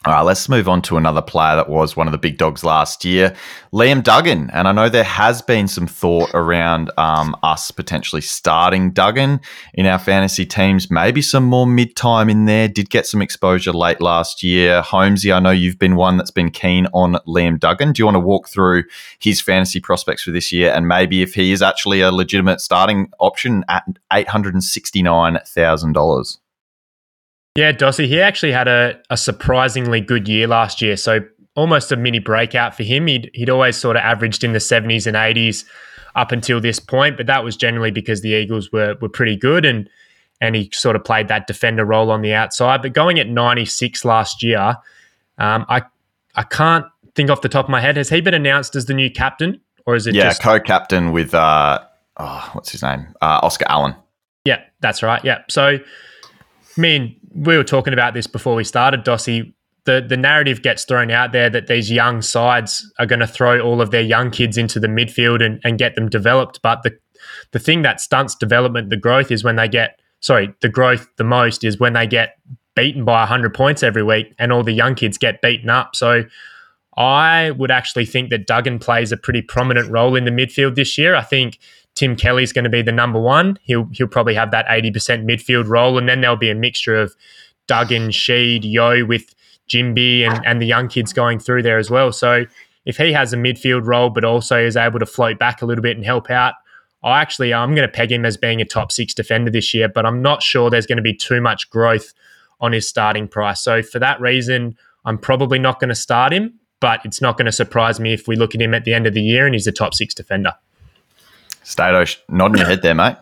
All 0.07 0.13
right, 0.13 0.21
let's 0.21 0.51
move 0.51 0.69
on 0.69 0.83
to 0.83 0.99
another 0.99 1.23
player 1.23 1.57
that 1.57 1.71
was 1.71 1.97
one 1.97 2.07
of 2.07 2.13
the 2.13 2.19
big 2.19 2.37
dogs 2.37 2.63
last 2.63 3.07
year, 3.07 3.35
Liam 3.73 4.03
Duggan. 4.03 4.51
And 4.51 4.69
I 4.69 4.73
know 4.73 4.91
there 4.91 5.03
has 5.03 5.41
been 5.41 5.67
some 5.67 5.87
thought 5.87 6.29
around 6.35 6.91
um, 6.99 7.35
us 7.43 7.71
potentially 7.71 8.21
starting 8.21 8.91
Duggan 8.91 9.41
in 9.73 9.87
our 9.87 9.99
fantasy 9.99 10.45
teams. 10.45 10.91
Maybe 10.91 11.23
some 11.23 11.45
more 11.45 11.67
mid 11.67 11.97
time 11.97 12.29
in 12.29 12.45
there. 12.45 12.69
Did 12.69 12.91
get 12.91 13.07
some 13.07 13.23
exposure 13.23 13.73
late 13.73 14.03
last 14.03 14.43
year. 14.43 14.83
Holmesy, 14.83 15.33
I 15.33 15.41
know 15.41 15.53
you've 15.53 15.79
been 15.79 15.97
one 15.97 16.19
that's 16.19 16.31
been 16.31 16.51
keen 16.51 16.87
on 16.93 17.15
Liam 17.27 17.59
Duggan. 17.59 17.93
Do 17.93 18.03
you 18.03 18.05
want 18.05 18.17
to 18.17 18.21
walk 18.21 18.51
through 18.51 18.85
his 19.19 19.41
fantasy 19.41 19.81
prospects 19.81 20.23
for 20.23 20.33
this 20.33 20.53
year 20.53 20.71
and 20.71 20.87
maybe 20.87 21.23
if 21.23 21.35
he 21.35 21.51
is 21.51 21.63
actually 21.63 22.03
a 22.03 22.13
legitimate 22.13 22.61
starting 22.61 23.11
option 23.21 23.65
at 23.71 23.85
$869,000? 24.13 26.39
Yeah, 27.57 27.73
Dossie, 27.73 28.07
he 28.09 28.21
actually 28.21 28.53
had 28.53 28.67
a, 28.67 29.01
a 29.11 29.17
surprisingly 29.17 30.01
good 30.01 30.29
year 30.29 30.47
last 30.49 30.83
year. 30.83 30.97
So 30.97 31.21
almost 31.55 31.93
a 31.93 31.97
mini 31.97 32.19
breakout 32.19 32.75
for 32.77 32.83
him. 32.83 33.07
He'd, 33.07 33.31
he'd 33.33 33.49
always 33.51 33.77
sort 33.77 33.97
of 33.97 34.03
averaged 34.03 34.43
in 34.43 34.53
the 34.53 34.59
70s 34.59 35.07
and 35.07 35.17
80s 35.17 35.65
up 36.15 36.33
until 36.33 36.61
this 36.61 36.79
point, 36.79 37.17
but 37.17 37.27
that 37.27 37.45
was 37.45 37.57
generally 37.57 37.91
because 37.91 38.23
the 38.23 38.31
Eagles 38.31 38.71
were 38.73 38.97
were 39.01 39.09
pretty 39.09 39.37
good 39.37 39.65
and 39.65 39.89
and 40.41 40.55
he 40.55 40.71
sort 40.73 40.97
of 40.97 41.05
played 41.05 41.29
that 41.29 41.47
defender 41.47 41.85
role 41.85 42.11
on 42.11 42.23
the 42.23 42.35
outside. 42.35 42.83
But 42.83 42.93
going 42.93 43.19
at 43.19 43.29
96 43.29 44.05
last 44.05 44.43
year, 44.43 44.77
um, 45.39 45.65
I 45.69 45.83
I 46.35 46.43
can't 46.43 46.87
think 47.15 47.31
off 47.31 47.41
the 47.41 47.49
top 47.49 47.67
of 47.67 47.71
my 47.71 47.81
head. 47.81 47.97
Has 47.97 48.09
he 48.09 48.21
been 48.21 48.35
announced 48.35 48.77
as 48.77 48.87
the 48.87 48.95
new 48.95 49.11
captain, 49.11 49.61
or 49.87 49.95
is 49.95 50.07
it? 50.07 50.15
Yeah, 50.15 50.25
just- 50.25 50.43
co-captain 50.43 51.13
with 51.13 51.35
uh, 51.35 51.81
oh, 52.17 52.51
what's 52.53 52.71
his 52.71 52.83
name? 52.83 53.07
Uh, 53.21 53.41
Oscar 53.43 53.67
Allen. 53.69 53.95
Yeah, 54.45 54.63
that's 54.81 55.03
right. 55.03 55.25
Yeah. 55.25 55.43
So, 55.49 55.79
me 56.77 56.97
and 56.97 57.17
we 57.35 57.57
were 57.57 57.65
talking 57.65 57.93
about 57.93 58.15
this 58.15 58.27
before 58.27 58.55
we 58.55 58.65
started, 58.65 59.05
Dossie. 59.05 59.53
The, 59.85 60.05
the 60.07 60.17
narrative 60.17 60.63
gets 60.63 60.85
thrown 60.85 61.11
out 61.11 61.33
there 61.33 61.51
that 61.51 61.67
these 61.67 61.91
young 61.91 62.23
sides 62.23 62.91
are 62.99 63.05
going 63.05 63.21
to 63.21 63.27
throw 63.27 63.61
all 63.61 63.83
of 63.83 63.91
their 63.91 64.03
young 64.03 64.31
kids 64.31 64.57
into 64.57 64.81
the 64.81 64.87
midfield 64.87 65.45
and, 65.45 65.61
and 65.63 65.79
get 65.79 65.95
them 65.95 66.09
developed. 66.09 66.63
But 66.63 66.83
the 66.83 66.97
the 67.53 67.59
thing 67.59 67.83
that 67.83 68.01
stunts 68.01 68.35
development, 68.35 68.91
the 68.91 68.97
growth, 68.97 69.31
is 69.31 69.45
when 69.45 69.57
they 69.57 69.69
get 69.69 69.99
sorry, 70.21 70.55
the 70.63 70.69
growth 70.69 71.07
the 71.17 71.25
most 71.25 71.65
is 71.65 71.79
when 71.79 71.93
they 71.93 72.07
get 72.07 72.37
beaten 72.75 73.05
by 73.05 73.21
100 73.21 73.55
points 73.55 73.83
every 73.83 74.03
week 74.03 74.35
and 74.39 74.53
all 74.53 74.63
the 74.63 74.73
young 74.73 74.95
kids 74.95 75.19
get 75.19 75.41
beaten 75.43 75.69
up. 75.69 75.95
So 75.95 76.25
I 76.97 77.51
would 77.53 77.71
actually 77.71 78.07
think 78.07 78.31
that 78.31 78.47
Duggan 78.47 78.79
plays 78.79 79.13
a 79.13 79.17
pretty 79.17 79.43
prominent 79.43 79.91
role 79.91 80.17
in 80.17 80.25
the 80.25 80.31
midfield 80.31 80.75
this 80.75 80.97
year. 80.97 81.15
I 81.15 81.23
think 81.23 81.59
Tim 81.95 82.17
Kelly's 82.17 82.53
going 82.53 82.65
to 82.65 82.71
be 82.71 82.83
the 82.83 82.93
number 82.93 83.21
one. 83.21 83.59
He'll 83.63 83.89
he'll 83.93 84.09
probably 84.09 84.35
have 84.35 84.51
that 84.51 84.67
80% 84.67 85.25
midfield 85.25 85.69
role, 85.69 85.97
and 85.99 86.09
then 86.09 86.21
there'll 86.21 86.37
be 86.37 86.51
a 86.51 86.55
mixture 86.55 86.97
of 86.97 87.15
Duggan, 87.67 88.09
Sheed, 88.09 88.65
Yeo 88.65 89.05
with 89.05 89.35
Ginbey 89.69 90.23
and, 90.23 90.45
and 90.45 90.61
the 90.61 90.67
young 90.67 90.89
kids 90.89 91.13
going 91.13 91.39
through 91.39 91.63
there 91.63 91.79
as 91.79 91.91
well. 91.91 92.13
So 92.13 92.45
if 92.85 92.99
he 92.99 93.13
has 93.13 93.33
a 93.33 93.37
midfield 93.37 93.87
role 93.87 94.11
but 94.11 94.25
also 94.25 94.59
is 94.59 94.77
able 94.77 94.99
to 94.99 95.07
float 95.07 95.39
back 95.39 95.63
a 95.63 95.67
little 95.67 95.83
bit 95.83 95.97
and 95.97 96.05
help 96.05 96.31
out, 96.31 96.55
I 97.03 97.21
actually 97.21 97.55
I'm 97.55 97.75
going 97.75 97.87
to 97.87 97.93
peg 97.93 98.13
him 98.13 98.25
as 98.25 98.37
being 98.37 98.61
a 98.61 98.65
top 98.65 98.93
six 98.93 99.15
defender 99.15 99.51
this 99.51 99.73
year, 99.73 99.89
but 99.89 100.05
I'm 100.05 100.21
not 100.21 100.43
sure 100.43 100.71
there's 100.71 100.87
going 100.87 100.97
to 100.97 101.03
be 101.03 101.15
too 101.15 101.41
much 101.41 101.71
growth 101.71 102.13
on 102.61 102.73
his 102.73 102.89
starting 102.89 103.29
price. 103.29 103.61
So 103.61 103.83
for 103.83 103.99
that 103.99 104.21
reason, 104.21 104.77
I'm 105.05 105.19
probably 105.19 105.59
not 105.59 105.81
going 105.81 105.89
to 105.89 105.95
start 105.95 106.33
him, 106.33 106.59
but 106.81 107.01
it's 107.05 107.21
not 107.21 107.37
going 107.37 107.47
to 107.47 107.53
surprise 107.53 108.01
me 108.01 108.13
if 108.13 108.27
we 108.27 108.37
look 108.37 108.55
at 108.55 108.61
him 108.61 108.75
at 108.75 108.85
the 108.85 108.95
end 108.95 109.07
of 109.07 109.15
the 109.15 109.23
year 109.23 109.47
and 109.47 109.55
he's 109.55 109.67
a 109.67 109.73
top 109.73 109.95
six 109.95 110.15
defender. 110.15 110.53
Stato, 111.65 112.05
nodding 112.29 112.59
your 112.59 112.69
head 112.69 112.83
there, 112.83 112.95
mate. 112.95 113.17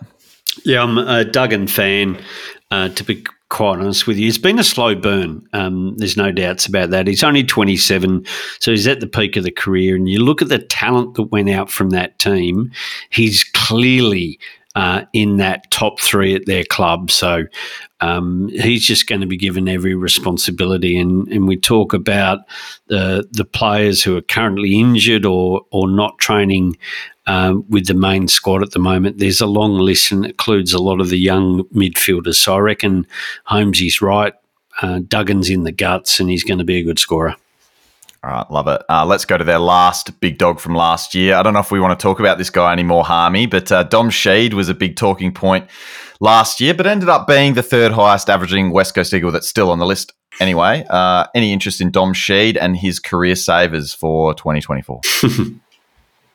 Yeah, 0.65 0.83
I'm 0.83 0.99
a 0.99 1.25
Duggan 1.25 1.67
fan, 1.67 2.23
uh, 2.71 2.91
to 2.91 3.05
be 3.05 3.25
quite 3.49 3.79
honest 3.79 4.07
with 4.07 4.19
you. 4.19 4.29
It's 4.29 4.39
been 4.39 4.59
a 4.59 4.65
slow 4.65 4.95
burn. 4.95 5.47
Um, 5.53 5.97
there's 5.99 6.17
no 6.17 6.33
doubts 6.33 6.67
about 6.67 6.91
that. 6.91 7.07
He's 7.07 7.23
only 7.23 7.45
27, 7.45 8.27
so 8.61 8.71
he's 8.71 8.87
at 8.87 9.01
the 9.01 9.07
peak 9.07 9.37
of 9.37 9.45
the 9.45 9.51
career. 9.51 9.95
And 9.95 10.09
you 10.09 10.21
look 10.25 10.43
at 10.43 10.49
the 10.49 10.59
talent 10.59 11.15
that 11.15 11.25
went 11.25 11.51
out 11.51 11.71
from 11.71 11.91
that 11.91 12.19
team, 12.19 12.73
he's 13.11 13.45
clearly 13.45 14.39
uh, 14.75 15.03
in 15.13 15.37
that 15.37 15.71
top 15.71 16.01
three 16.01 16.35
at 16.35 16.47
their 16.47 16.65
club. 16.65 17.11
So 17.11 17.45
um, 18.01 18.49
he's 18.49 18.87
just 18.87 19.07
going 19.07 19.21
to 19.21 19.27
be 19.27 19.37
given 19.37 19.69
every 19.69 19.95
responsibility. 19.95 20.99
And, 20.99 21.29
and 21.29 21.47
we 21.47 21.57
talk 21.57 21.93
about 21.93 22.41
the 22.87 23.29
the 23.31 23.45
players 23.45 24.03
who 24.03 24.17
are 24.17 24.23
currently 24.23 24.79
injured 24.79 25.25
or 25.25 25.63
or 25.71 25.89
not 25.89 26.19
training 26.19 26.77
um, 27.27 27.65
with 27.69 27.87
the 27.87 27.95
main 27.95 28.29
squad 28.29 28.63
at 28.63 28.73
the 28.73 28.79
moment. 28.79 29.19
There's 29.19 29.41
a 29.41 29.47
long 29.47 29.75
list 29.75 30.11
and 30.11 30.27
includes 30.27 30.73
a 30.73 30.83
lot 30.83 31.01
of 31.01 31.11
the 31.11 31.19
young 31.19 31.65
midfielders. 31.75 32.37
So 32.37 32.57
I 32.57 32.59
reckon 32.59 33.07
Holmesy's 33.49 34.01
right. 34.01 34.35
Uh, 34.81 35.01
Duggan's 35.01 35.51
in 35.51 35.65
the 35.65 35.73
guts 35.73 36.19
and 36.19 36.31
he's 36.31 36.45
going 36.45 36.59
to 36.59 36.65
be 36.65 36.79
a 36.79 36.83
good 36.83 36.99
scorer. 36.99 37.37
All 38.25 38.31
right, 38.31 38.49
love 38.53 38.69
it. 38.69 38.81
Uh, 38.89 39.05
let's 39.05 39.25
go 39.25 39.37
to 39.37 39.43
their 39.43 39.59
last 39.59 40.21
big 40.21 40.39
dog 40.39 40.61
from 40.61 40.77
last 40.77 41.13
year. 41.13 41.35
I 41.35 41.43
don't 41.43 41.55
know 41.55 41.61
if 41.61 41.73
we 41.73 41.81
want 41.81 41.99
to 41.99 42.01
talk 42.01 42.21
about 42.21 42.39
this 42.39 42.51
guy 42.51 42.73
anymore, 42.73 43.05
Harmey, 43.05 43.47
but 43.47 43.73
uh, 43.73 43.83
Dom 43.83 44.11
Sheed 44.11 44.55
was 44.55 44.69
a 44.69 44.75
big 44.75 44.95
talking 44.95 45.35
point 45.35 45.69
last 46.21 46.61
year, 46.61 46.73
but 46.73 46.87
ended 46.87 47.09
up 47.09 47.27
being 47.27 47.55
the 47.55 47.65
third 47.65 47.91
highest 47.91 48.31
averaging 48.31 48.71
West 48.71 48.95
Coast 48.95 49.13
Eagle 49.13 49.33
that's 49.33 49.49
still 49.49 49.73
on 49.73 49.81
the 49.81 49.87
list 49.87 50.13
anyway. 50.39 50.85
Uh, 50.89 51.27
any 51.35 51.53
interest 51.53 51.81
in 51.81 51.91
Dom 51.91 52.15
Sheed 52.15 52.57
and 52.61 52.77
his 52.77 53.01
career 53.01 53.35
savers 53.35 53.93
for 53.93 54.35
2024? 54.35 55.01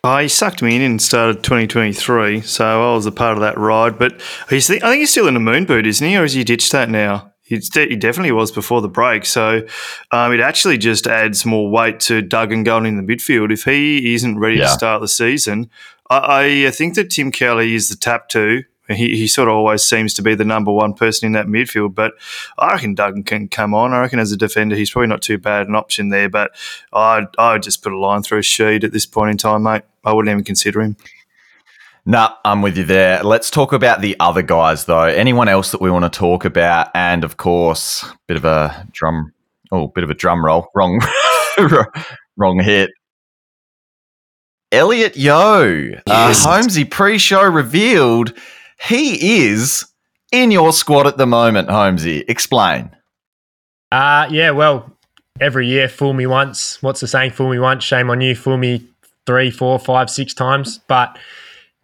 Oh, 0.04 0.18
he 0.20 0.28
sucked 0.28 0.62
me 0.62 0.76
in 0.76 0.82
and 0.82 1.02
started 1.02 1.42
2023, 1.42 2.42
so 2.42 2.66
I 2.66 2.96
was 2.96 3.06
a 3.06 3.14
part 3.14 3.38
of 3.38 3.42
that 3.42 3.58
ride. 3.58 3.98
But 3.98 4.22
he's, 4.50 4.70
I 4.70 4.80
think 4.80 5.00
he's 5.00 5.12
still 5.12 5.30
in 5.30 5.36
the 5.36 5.40
moon 5.40 5.64
boot, 5.64 5.88
isn't 5.88 6.06
he? 6.06 6.18
Or 6.18 6.24
has 6.24 6.34
he 6.34 6.44
ditched 6.44 6.74
that 6.74 6.90
now? 6.90 7.32
He 7.48 7.60
definitely 7.96 8.34
was 8.34 8.52
before 8.52 8.82
the 8.82 8.90
break. 8.90 9.26
So 9.26 9.66
um, 10.12 10.34
it 10.34 10.42
actually 10.42 10.78
just 10.78 11.08
adds 11.08 11.46
more 11.46 11.70
weight 11.70 12.00
to 12.02 12.22
Duggan 12.22 12.64
going 12.64 12.86
in 12.86 12.98
the 12.98 13.16
midfield. 13.16 13.52
If 13.54 13.64
he 13.64 14.14
isn't 14.16 14.38
ready 14.38 14.58
Yeah. 14.58 14.64
to 14.66 14.70
start 14.70 15.02
the 15.02 15.08
season, 15.08 15.70
I, 16.10 16.66
I 16.68 16.72
think 16.72 16.96
that 16.96 17.10
Tim 17.10 17.32
Kelly 17.32 17.74
is 17.74 17.88
the 17.90 17.96
tap 17.96 18.28
two. 18.28 18.64
He, 18.90 19.18
he 19.18 19.28
sort 19.28 19.50
of 19.50 19.56
always 19.56 19.84
seems 19.84 20.14
to 20.14 20.22
be 20.22 20.34
the 20.34 20.46
number 20.46 20.72
one 20.72 20.94
person 20.94 21.26
in 21.28 21.34
that 21.34 21.48
midfield, 21.48 21.94
but 21.94 22.14
I 22.58 22.72
reckon 22.72 22.96
Duggan 22.96 23.24
can 23.24 23.50
come 23.50 23.74
on. 23.74 23.94
I 23.94 24.00
reckon 24.00 24.20
as 24.20 24.32
a 24.32 24.38
defender, 24.38 24.78
he's 24.78 24.92
probably 24.92 25.08
not 25.08 25.22
too 25.22 25.38
bad 25.38 25.68
an 25.68 25.76
option 25.76 26.08
there, 26.08 26.30
but 26.30 26.52
I'd, 26.94 27.28
I'd 27.38 27.64
just 27.64 27.84
put 27.84 27.92
a 27.92 27.98
line 28.00 28.24
through 28.24 28.44
Sheed 28.44 28.86
at 28.86 28.94
this 28.94 29.06
point 29.06 29.32
in 29.32 29.38
time, 29.38 29.64
mate. 29.64 29.82
I 30.06 30.14
wouldn't 30.14 30.32
even 30.32 30.46
consider 30.46 30.82
him. 30.82 30.96
Nah, 32.10 32.36
I'm 32.46 32.62
with 32.62 32.78
you 32.78 32.86
there. 32.86 33.22
Let's 33.22 33.52
talk 33.52 33.74
about 33.74 34.00
the 34.00 34.16
other 34.22 34.42
guys, 34.42 34.86
though. 34.86 35.02
Anyone 35.04 35.50
else 35.50 35.72
that 35.72 35.82
we 35.82 35.92
want 35.92 36.06
to 36.06 36.10
talk 36.18 36.46
about? 36.46 36.88
And 36.96 37.26
of 37.26 37.36
course, 37.36 38.06
bit 38.28 38.38
of 38.38 38.46
a 38.46 38.88
drum, 38.94 39.34
oh, 39.74 39.88
bit 39.88 40.06
of 40.06 40.10
a 40.10 40.14
drum 40.14 40.44
roll. 40.46 40.70
Wrong, 40.74 41.02
wrong 42.38 42.62
hit. 42.64 42.92
Elliot 44.72 45.18
Yeo, 45.18 45.98
Yes. 46.08 46.46
uh, 46.46 46.50
Holmesy 46.50 46.86
pre-show 46.86 47.44
revealed 47.44 48.34
he 48.82 49.42
is 49.48 49.86
in 50.32 50.52
your 50.52 50.72
squad 50.72 51.08
at 51.08 51.18
the 51.18 51.28
moment. 51.28 51.70
Holmesy, 51.70 52.24
explain. 52.30 52.90
Uh, 53.92 54.30
yeah, 54.32 54.52
well, 54.52 54.94
every 55.42 55.68
year, 55.68 55.90
fool 55.90 56.14
me 56.14 56.26
once. 56.26 56.82
What's 56.82 57.02
the 57.02 57.08
saying? 57.08 57.32
Fool 57.32 57.50
me 57.50 57.60
once, 57.60 57.84
shame 57.84 58.10
on 58.10 58.22
you. 58.22 58.34
Fool 58.34 58.58
me 58.58 58.88
three, 59.26 59.52
four, 59.52 59.78
five, 59.78 60.10
six 60.10 60.34
times. 60.34 60.80
But 60.88 61.18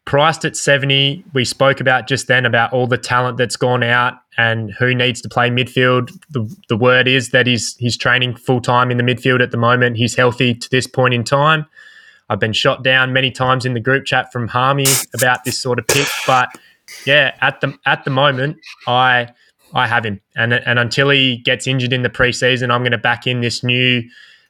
priced 0.05 0.43
at 0.45 0.55
70, 0.55 1.23
we 1.33 1.45
spoke 1.45 1.79
about 1.79 2.07
just 2.07 2.27
then 2.27 2.45
about 2.45 2.73
all 2.73 2.87
the 2.87 2.97
talent 2.97 3.37
that's 3.37 3.55
gone 3.55 3.83
out 3.83 4.15
and 4.37 4.71
who 4.73 4.93
needs 4.93 5.21
to 5.21 5.29
play 5.29 5.49
midfield. 5.49 6.11
The, 6.29 6.53
the 6.69 6.77
word 6.77 7.07
is 7.07 7.29
that 7.29 7.47
he's, 7.47 7.75
he's 7.77 7.95
training 7.95 8.35
full 8.35 8.61
time 8.61 8.91
in 8.91 8.97
the 8.97 9.03
midfield 9.03 9.41
at 9.41 9.51
the 9.51 9.57
moment. 9.57 9.97
He's 9.97 10.15
healthy 10.15 10.53
to 10.53 10.69
this 10.69 10.87
point 10.87 11.13
in 11.13 11.23
time. 11.23 11.65
I've 12.29 12.39
been 12.39 12.53
shot 12.53 12.83
down 12.83 13.13
many 13.13 13.31
times 13.31 13.65
in 13.65 13.73
the 13.73 13.79
group 13.79 14.05
chat 14.05 14.31
from 14.31 14.47
Harmey 14.47 14.87
about 15.13 15.43
this 15.43 15.59
sort 15.59 15.77
of 15.77 15.87
pick, 15.87 16.07
but 16.25 16.49
yeah, 17.05 17.35
at 17.41 17.61
the 17.61 17.77
at 17.85 18.05
the 18.05 18.11
moment, 18.11 18.57
I 18.87 19.29
I 19.73 19.87
have 19.87 20.05
him, 20.05 20.21
and 20.35 20.53
and 20.53 20.79
until 20.79 21.09
he 21.09 21.37
gets 21.37 21.67
injured 21.67 21.93
in 21.93 22.03
the 22.03 22.09
preseason, 22.09 22.71
I'm 22.71 22.81
going 22.81 22.91
to 22.91 22.97
back 22.97 23.27
in 23.27 23.41
this 23.41 23.63
new 23.63 24.03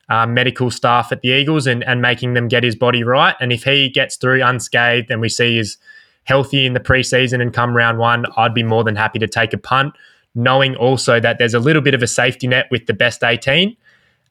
uh, 0.09 0.25
medical 0.25 0.69
staff 0.69 1.11
at 1.11 1.21
the 1.21 1.29
Eagles 1.29 1.67
and 1.67 1.83
and 1.83 2.01
making 2.01 2.33
them 2.33 2.47
get 2.47 2.63
his 2.63 2.75
body 2.75 3.03
right. 3.03 3.35
And 3.39 3.51
if 3.51 3.63
he 3.63 3.89
gets 3.89 4.15
through 4.15 4.43
unscathed, 4.43 5.09
and 5.09 5.21
we 5.21 5.29
see 5.29 5.57
he's 5.57 5.77
healthy 6.25 6.65
in 6.65 6.73
the 6.73 6.79
preseason 6.79 7.41
and 7.41 7.53
come 7.53 7.75
round 7.75 7.97
one, 7.97 8.25
I'd 8.37 8.53
be 8.53 8.63
more 8.63 8.83
than 8.83 8.95
happy 8.95 9.19
to 9.19 9.27
take 9.27 9.53
a 9.53 9.57
punt, 9.57 9.93
knowing 10.35 10.75
also 10.75 11.19
that 11.19 11.37
there's 11.37 11.53
a 11.53 11.59
little 11.59 11.81
bit 11.81 11.93
of 11.93 12.01
a 12.01 12.07
safety 12.07 12.47
net 12.47 12.67
with 12.71 12.85
the 12.85 12.93
best 12.93 13.23
18. 13.23 13.75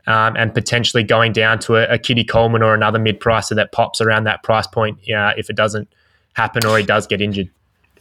Um, 0.04 0.34
and 0.36 0.52
potentially 0.52 1.04
going 1.04 1.32
down 1.32 1.60
to 1.60 1.76
a, 1.76 1.94
a 1.94 1.96
Kitty 1.96 2.24
Coleman 2.24 2.60
or 2.60 2.74
another 2.74 2.98
mid-pricer 2.98 3.54
that 3.54 3.70
pops 3.70 4.00
around 4.00 4.24
that 4.24 4.42
price 4.42 4.66
point 4.66 4.98
uh, 5.08 5.32
if 5.36 5.48
it 5.48 5.54
doesn't 5.54 5.86
happen 6.32 6.66
or 6.66 6.76
he 6.76 6.84
does 6.84 7.06
get 7.06 7.20
injured. 7.20 7.48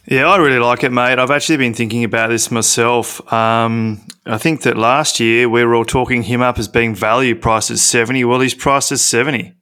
Yeah, 0.06 0.26
I 0.26 0.36
really 0.38 0.58
like 0.58 0.82
it, 0.82 0.90
mate. 0.90 1.18
I've 1.18 1.30
actually 1.30 1.58
been 1.58 1.74
thinking 1.74 2.02
about 2.02 2.30
this 2.30 2.50
myself. 2.50 3.32
Um, 3.32 4.04
I 4.26 4.36
think 4.36 4.62
that 4.62 4.76
last 4.76 5.20
year 5.20 5.48
we 5.48 5.64
were 5.64 5.76
all 5.76 5.84
talking 5.84 6.22
him 6.24 6.42
up 6.42 6.58
as 6.58 6.66
being 6.66 6.94
value 6.94 7.36
priced 7.36 7.70
at 7.70 7.78
70. 7.78 8.24
Well, 8.24 8.40
he's 8.40 8.54
priced 8.54 8.90
at 8.90 8.98
70. 8.98 9.54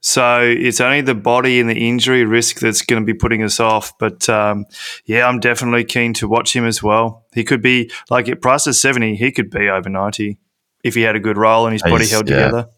So 0.00 0.40
it's 0.42 0.80
only 0.80 1.00
the 1.00 1.14
body 1.14 1.58
and 1.60 1.68
the 1.68 1.88
injury 1.88 2.24
risk 2.24 2.60
that's 2.60 2.82
going 2.82 3.02
to 3.02 3.06
be 3.06 3.18
putting 3.18 3.42
us 3.42 3.58
off. 3.58 3.96
But 3.98 4.28
um, 4.28 4.66
yeah, 5.06 5.26
I'm 5.26 5.40
definitely 5.40 5.84
keen 5.84 6.12
to 6.14 6.28
watch 6.28 6.54
him 6.54 6.66
as 6.66 6.82
well. 6.82 7.24
He 7.32 7.42
could 7.42 7.62
be, 7.62 7.90
like, 8.10 8.28
at 8.28 8.42
price 8.42 8.66
at 8.66 8.74
70, 8.74 9.16
he 9.16 9.32
could 9.32 9.50
be 9.50 9.68
over 9.68 9.88
90. 9.88 10.38
if 10.84 10.94
he 10.94 11.02
had 11.02 11.16
a 11.16 11.20
good 11.20 11.36
role 11.36 11.66
and 11.66 11.72
his 11.72 11.82
body 11.82 12.06
held 12.06 12.28
yeah. 12.28 12.36
together. 12.36 12.68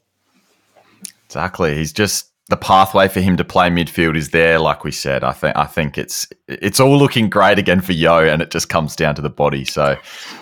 Exactly. 1.27 1.75
He's 1.75 1.93
just 1.93 2.33
the 2.49 2.57
pathway 2.57 3.09
for 3.09 3.21
him 3.21 3.37
to 3.37 3.45
play 3.45 3.69
midfield 3.69 4.17
is 4.17 4.31
there. 4.31 4.59
Like 4.59 4.83
we 4.83 4.91
said, 4.91 5.23
I 5.23 5.33
think 5.33 5.55
I 5.57 5.67
think 5.67 5.99
it's 5.99 6.27
it's 6.47 6.81
all 6.81 6.97
looking 6.99 7.29
great 7.29 7.59
again 7.59 7.83
for 7.83 7.93
Yeo, 7.93 8.27
and 8.27 8.41
it 8.41 8.51
just 8.51 8.71
comes 8.71 8.97
down 8.97 9.15
to 9.17 9.23
the 9.23 9.29
body. 9.29 9.67
So 9.67 9.97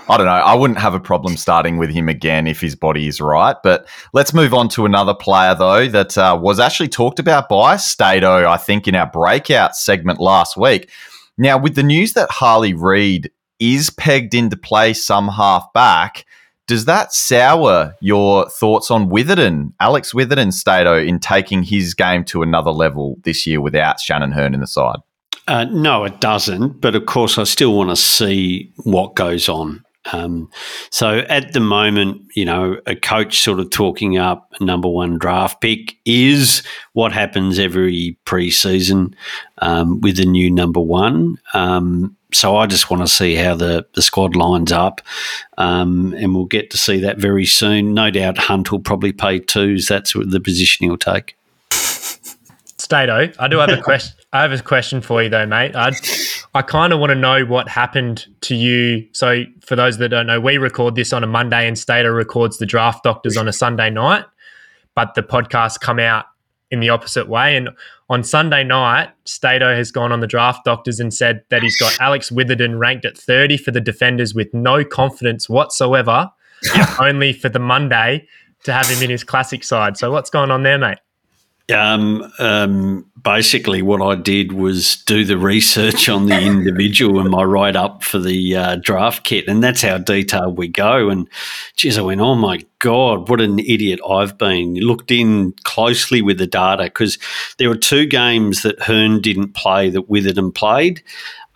I 0.09 0.17
don't 0.17 0.27
know. 0.27 0.33
I 0.33 0.55
wouldn't 0.55 0.79
have 0.79 0.95
a 0.95 1.01
problem 1.01 1.37
starting 1.37 1.79
with 1.79 1.91
him 1.91 2.09
again 2.09 2.47
if 2.47 2.61
his 2.61 2.77
body 2.77 3.09
is 3.09 3.21
right. 3.21 3.57
But 3.63 3.89
let's 4.13 4.33
move 4.33 4.55
on 4.55 4.69
to 4.71 4.87
another 4.87 5.15
player 5.15 5.57
though 5.57 5.89
that 5.89 6.17
uh, 6.17 6.39
was 6.41 6.61
actually 6.61 6.89
talked 6.89 7.19
about 7.19 7.49
by 7.49 7.77
Stato. 7.77 8.49
I 8.49 8.57
think 8.57 8.87
in 8.87 8.95
our 8.95 9.11
breakout 9.11 9.77
segment 9.77 10.21
last 10.21 10.57
week. 10.57 10.89
Now 11.37 11.59
with 11.59 11.75
the 11.75 11.83
news 11.83 12.13
that 12.13 12.31
Harley 12.31 12.73
Reid 12.73 13.31
is 13.59 13.91
pegged 13.91 14.33
into 14.33 14.57
play 14.57 14.93
some 14.93 15.29
half 15.29 15.73
back. 15.73 16.25
Does 16.67 16.87
that 16.87 17.13
sour 17.13 17.95
your 18.01 18.49
thoughts 18.49 18.91
on 18.91 19.09
Witherden, 19.09 19.73
Alex 19.79 20.13
Witherden, 20.13 20.51
Stato, 20.51 20.99
in 20.99 21.21
taking 21.21 21.63
his 21.63 21.95
game 21.95 22.25
to 22.25 22.43
another 22.43 22.73
level 22.73 23.17
this 23.23 23.47
year 23.47 23.61
without 23.61 24.01
Shannon 24.01 24.33
Hurn 24.33 24.53
in 24.53 24.61
the 24.61 24.67
side? 24.67 24.99
Uh, 25.47 25.65
no, 25.65 26.03
it 26.05 26.21
doesn't. 26.21 26.81
But 26.81 26.97
of 26.97 27.07
course, 27.07 27.39
I 27.39 27.45
still 27.45 27.77
want 27.77 27.91
to 27.91 27.97
see 27.97 28.73
what 28.79 29.15
goes 29.15 29.49
on. 29.49 29.85
Um, 30.13 30.51
so 30.91 31.19
at 31.29 31.53
the 31.53 31.61
moment, 31.61 32.23
you 32.35 32.45
know, 32.45 32.79
a 32.87 32.95
coach 32.95 33.41
sort 33.41 33.61
of 33.61 33.71
talking 33.71 34.19
up 34.19 34.53
number 34.61 34.89
one 34.89 35.19
draft 35.19 35.61
pick 35.61 35.97
is 36.05 36.63
what 36.93 37.13
happens 37.13 37.59
every 37.59 38.19
preseason 38.25 39.15
um, 39.59 40.01
with 40.01 40.19
a 40.19 40.25
new 40.25 40.51
number 40.51 40.81
one. 40.81 41.39
Um, 41.55 42.17
so 42.33 42.57
I 42.57 42.67
just 42.67 42.91
want 42.91 43.03
to 43.03 43.09
see 43.09 43.35
how 43.35 43.55
the, 43.55 43.87
the 43.95 44.03
squad 44.03 44.37
lines 44.37 44.73
up, 44.73 45.01
um, 45.59 46.13
and 46.15 46.35
we'll 46.35 46.45
get 46.45 46.71
to 46.71 46.79
see 46.79 47.01
that 47.01 47.19
very 47.19 47.47
soon. 47.47 47.95
No 47.95 48.11
doubt 48.11 48.37
Hunt 48.37 48.71
will 48.71 48.81
probably 48.81 49.13
pay 49.13 49.39
twos. 49.39 49.89
That's 49.89 50.13
the 50.13 50.41
position 50.41 50.87
he'll 50.87 50.99
take. 50.99 51.37
Stato, 51.71 53.33
I 53.39 53.49
do 53.49 53.59
have 53.59 53.71
a 53.71 53.81
question. 53.83 54.17
I 54.33 54.43
have 54.43 54.53
a 54.53 54.63
question 54.63 55.01
for 55.01 55.23
you 55.23 55.29
though, 55.29 55.47
mate. 55.47 55.75
I 55.75 55.93
I 56.57 56.63
kind 56.63 56.93
of 56.93 57.01
want 57.01 57.11
to 57.11 57.15
know 57.15 57.45
what 57.45 57.69
happened 57.69 58.27
to 58.43 58.55
you. 58.55 59.07
So, 59.13 59.45
for 59.61 59.77
those 59.77 59.99
that 59.99 60.09
don't 60.09 60.27
know, 60.27 60.41
we 60.41 60.59
record 60.59 60.95
this 60.95 61.13
on 61.13 61.23
a 61.23 61.27
Monday, 61.27 61.69
and 61.69 61.79
Stato 61.79 62.09
records 62.09 62.59
the 62.59 62.67
Draft 62.67 63.05
Doctors 63.05 63.37
on 63.37 63.47
a 63.47 63.53
Sunday 63.53 63.91
night. 63.91 64.25
But 64.95 65.15
the 65.15 65.23
podcasts 65.23 65.79
come 65.79 65.99
out 65.99 66.25
in 66.71 66.81
the 66.81 66.89
opposite 66.89 67.29
way. 67.29 67.57
And 67.57 67.69
on 68.09 68.25
Sunday 68.25 68.65
night, 68.65 69.11
Stato 69.25 69.75
has 69.75 69.93
gone 69.93 70.13
on 70.13 70.21
the 70.21 70.27
Draft 70.27 70.65
Doctors 70.65 70.99
and 70.99 71.13
said 71.13 71.45
that 71.51 71.63
he's 71.63 71.77
got 71.79 72.01
Alex 72.01 72.31
Witherden 72.31 72.79
ranked 72.79 73.05
at 73.05 73.17
30 73.17 73.59
for 73.59 73.71
the 73.71 73.81
defenders 73.81 74.35
with 74.35 74.53
no 74.55 74.85
confidence 74.85 75.49
whatsoever, 75.49 76.31
only 76.99 77.33
for 77.33 77.51
the 77.51 77.59
Monday 77.59 78.27
to 78.65 78.73
have 78.73 78.89
him 78.89 79.03
in 79.03 79.11
his 79.11 79.23
classic 79.23 79.63
side. 79.63 79.97
So, 79.97 80.11
what's 80.11 80.31
going 80.31 80.51
on 80.51 80.63
there, 80.63 80.79
mate? 80.79 80.99
Um, 81.75 82.33
um, 82.39 83.11
basically, 83.23 83.83
what 83.83 84.01
I 84.01 84.15
did 84.15 84.53
was 84.53 85.03
do 85.05 85.25
the 85.25 85.37
research 85.37 86.09
on 86.09 86.27
the 86.27 86.41
individual 86.41 87.19
and 87.21 87.29
my 87.31 87.43
write 87.43 87.75
up 87.75 88.05
for 88.05 88.21
the 88.21 88.57
uh, 88.57 88.77
draft 88.77 89.25
kit, 89.25 89.49
and 89.49 89.65
that's 89.65 89.83
how 89.83 89.99
detailed 89.99 90.57
we 90.57 90.69
go. 90.69 91.11
And 91.11 91.29
geez, 91.75 91.99
I 91.99 92.03
went, 92.03 92.21
oh 92.21 92.37
my 92.37 92.65
god, 92.79 93.29
what 93.29 93.41
an 93.41 93.59
idiot 93.59 93.99
I've 94.09 94.39
been! 94.39 94.75
Looked 94.77 95.11
in 95.11 95.55
closely 95.65 96.23
with 96.23 96.39
the 96.39 96.47
data 96.47 96.85
because 96.85 97.19
there 97.59 97.69
were 97.69 97.77
two 97.77 98.07
games 98.07 98.63
that 98.63 98.81
Hurn 98.81 99.21
didn't 99.21 99.55
play 99.55 99.91
that 99.91 100.09
Witherden 100.09 100.53
played. 100.53 101.03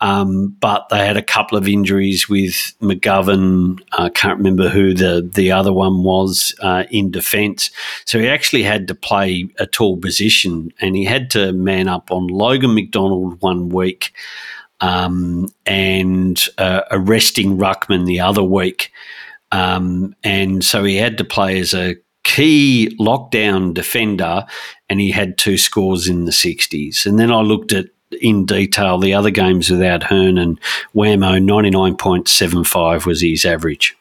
Um, 0.01 0.55
but 0.59 0.89
they 0.89 1.05
had 1.05 1.15
a 1.15 1.21
couple 1.21 1.57
of 1.57 1.67
injuries 1.67 2.27
with 2.27 2.73
McGovern. 2.81 3.79
I 3.91 4.09
can't 4.09 4.39
remember 4.39 4.67
who 4.67 4.95
the, 4.95 5.29
the 5.33 5.51
other 5.51 5.71
one 5.71 6.03
was 6.03 6.55
uh, 6.61 6.85
in 6.89 7.11
defence. 7.11 7.69
So 8.05 8.19
he 8.19 8.27
actually 8.27 8.63
had 8.63 8.87
to 8.87 8.95
play 8.95 9.47
a 9.59 9.67
tall 9.67 9.97
position 9.97 10.73
and 10.81 10.95
he 10.95 11.05
had 11.05 11.29
to 11.31 11.53
man 11.53 11.87
up 11.87 12.11
on 12.11 12.27
Logan 12.27 12.73
McDonald 12.73 13.39
one 13.41 13.69
week 13.69 14.11
um, 14.79 15.47
and 15.67 16.43
uh, 16.57 16.81
a 16.89 16.99
resting 16.99 17.57
Ruckman 17.59 18.07
the 18.07 18.19
other 18.19 18.43
week. 18.43 18.91
Um, 19.51 20.15
and 20.23 20.63
so 20.63 20.83
he 20.83 20.95
had 20.97 21.19
to 21.19 21.23
play 21.23 21.59
as 21.59 21.75
a 21.75 21.95
key 22.23 22.95
lockdown 22.99 23.73
defender 23.73 24.45
and 24.89 24.99
he 24.99 25.11
had 25.11 25.37
two 25.37 25.57
scores 25.57 26.07
in 26.07 26.25
the 26.25 26.31
60s. 26.31 27.05
And 27.05 27.19
then 27.19 27.31
I 27.31 27.41
looked 27.41 27.71
at 27.71 27.87
in 28.19 28.45
detail 28.45 28.97
the 28.97 29.13
other 29.13 29.31
games 29.31 29.69
without 29.69 30.03
Hurn 30.03 30.37
and 30.37 30.59
Whammo, 30.95 31.41
99.75 31.41 33.05
was 33.05 33.21
his 33.21 33.45
average. 33.45 33.95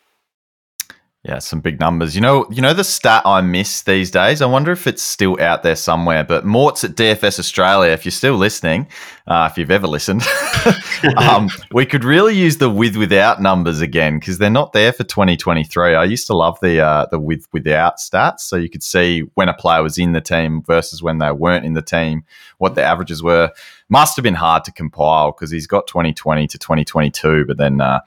Yeah, 1.23 1.39
some 1.39 1.61
big 1.61 1.79
numbers. 1.79 2.15
You 2.15 2.23
know, 2.23 2.47
you 2.51 2.63
know 2.63 2.73
the 2.73 2.83
stat 2.83 3.23
I 3.27 3.43
miss 3.43 3.83
these 3.83 4.11
days. 4.11 4.41
I 4.41 4.47
wonder 4.47 4.73
if 4.73 4.87
it's 4.87 5.03
still 5.03 5.39
out 5.39 5.63
there 5.63 5.77
somewhere. 5.77 6.25
But 6.25 6.47
Mort's 6.47 6.83
at 6.83 6.93
DFS 6.93 7.39
Australia. 7.39 7.93
If 7.93 8.07
you're 8.07 8.13
still 8.13 8.37
listening, 8.37 8.87
uh, 9.31 9.49
if 9.49 9.57
you've 9.57 9.71
ever 9.71 9.87
listened, 9.87 10.23
um, 11.17 11.49
we 11.71 11.87
could 11.87 12.03
really 12.03 12.35
use 12.37 12.57
the 12.57 12.69
with 12.69 12.97
without 12.97 13.41
numbers 13.41 13.81
again 13.81 14.19
because 14.19 14.39
they're 14.39 14.51
not 14.51 14.73
there 14.73 14.93
for 14.93 15.05
2023. 15.05 15.95
I 15.95 16.03
used 16.03 16.27
to 16.27 16.37
love 16.37 16.59
the 16.61 16.81
uh, 16.81 17.07
the 17.13 17.21
with 17.21 17.47
without 17.53 17.99
stats, 17.99 18.41
so 18.41 18.57
you 18.57 18.69
could 18.69 18.83
see 18.83 19.21
when 19.35 19.49
a 19.49 19.55
player 19.55 19.85
was 19.85 19.99
in 19.99 20.13
the 20.13 20.21
team 20.21 20.63
versus 20.65 21.01
when 21.01 21.19
they 21.19 21.31
weren't 21.31 21.65
in 21.65 21.75
the 21.75 21.83
team, 21.83 22.25
what 22.59 22.75
the 22.75 22.83
averages 22.83 23.23
were. 23.23 23.53
Must 23.89 24.17
have 24.17 24.25
been 24.25 24.35
hard 24.35 24.65
to 24.65 24.73
compile 24.73 25.31
because 25.31 25.53
he's 25.53 25.69
got 25.69 25.87
2020 25.87 26.49
to 26.49 26.59
2022, 26.59 27.45
but 27.47 27.57
then. 27.57 27.81
Uh, 27.81 28.01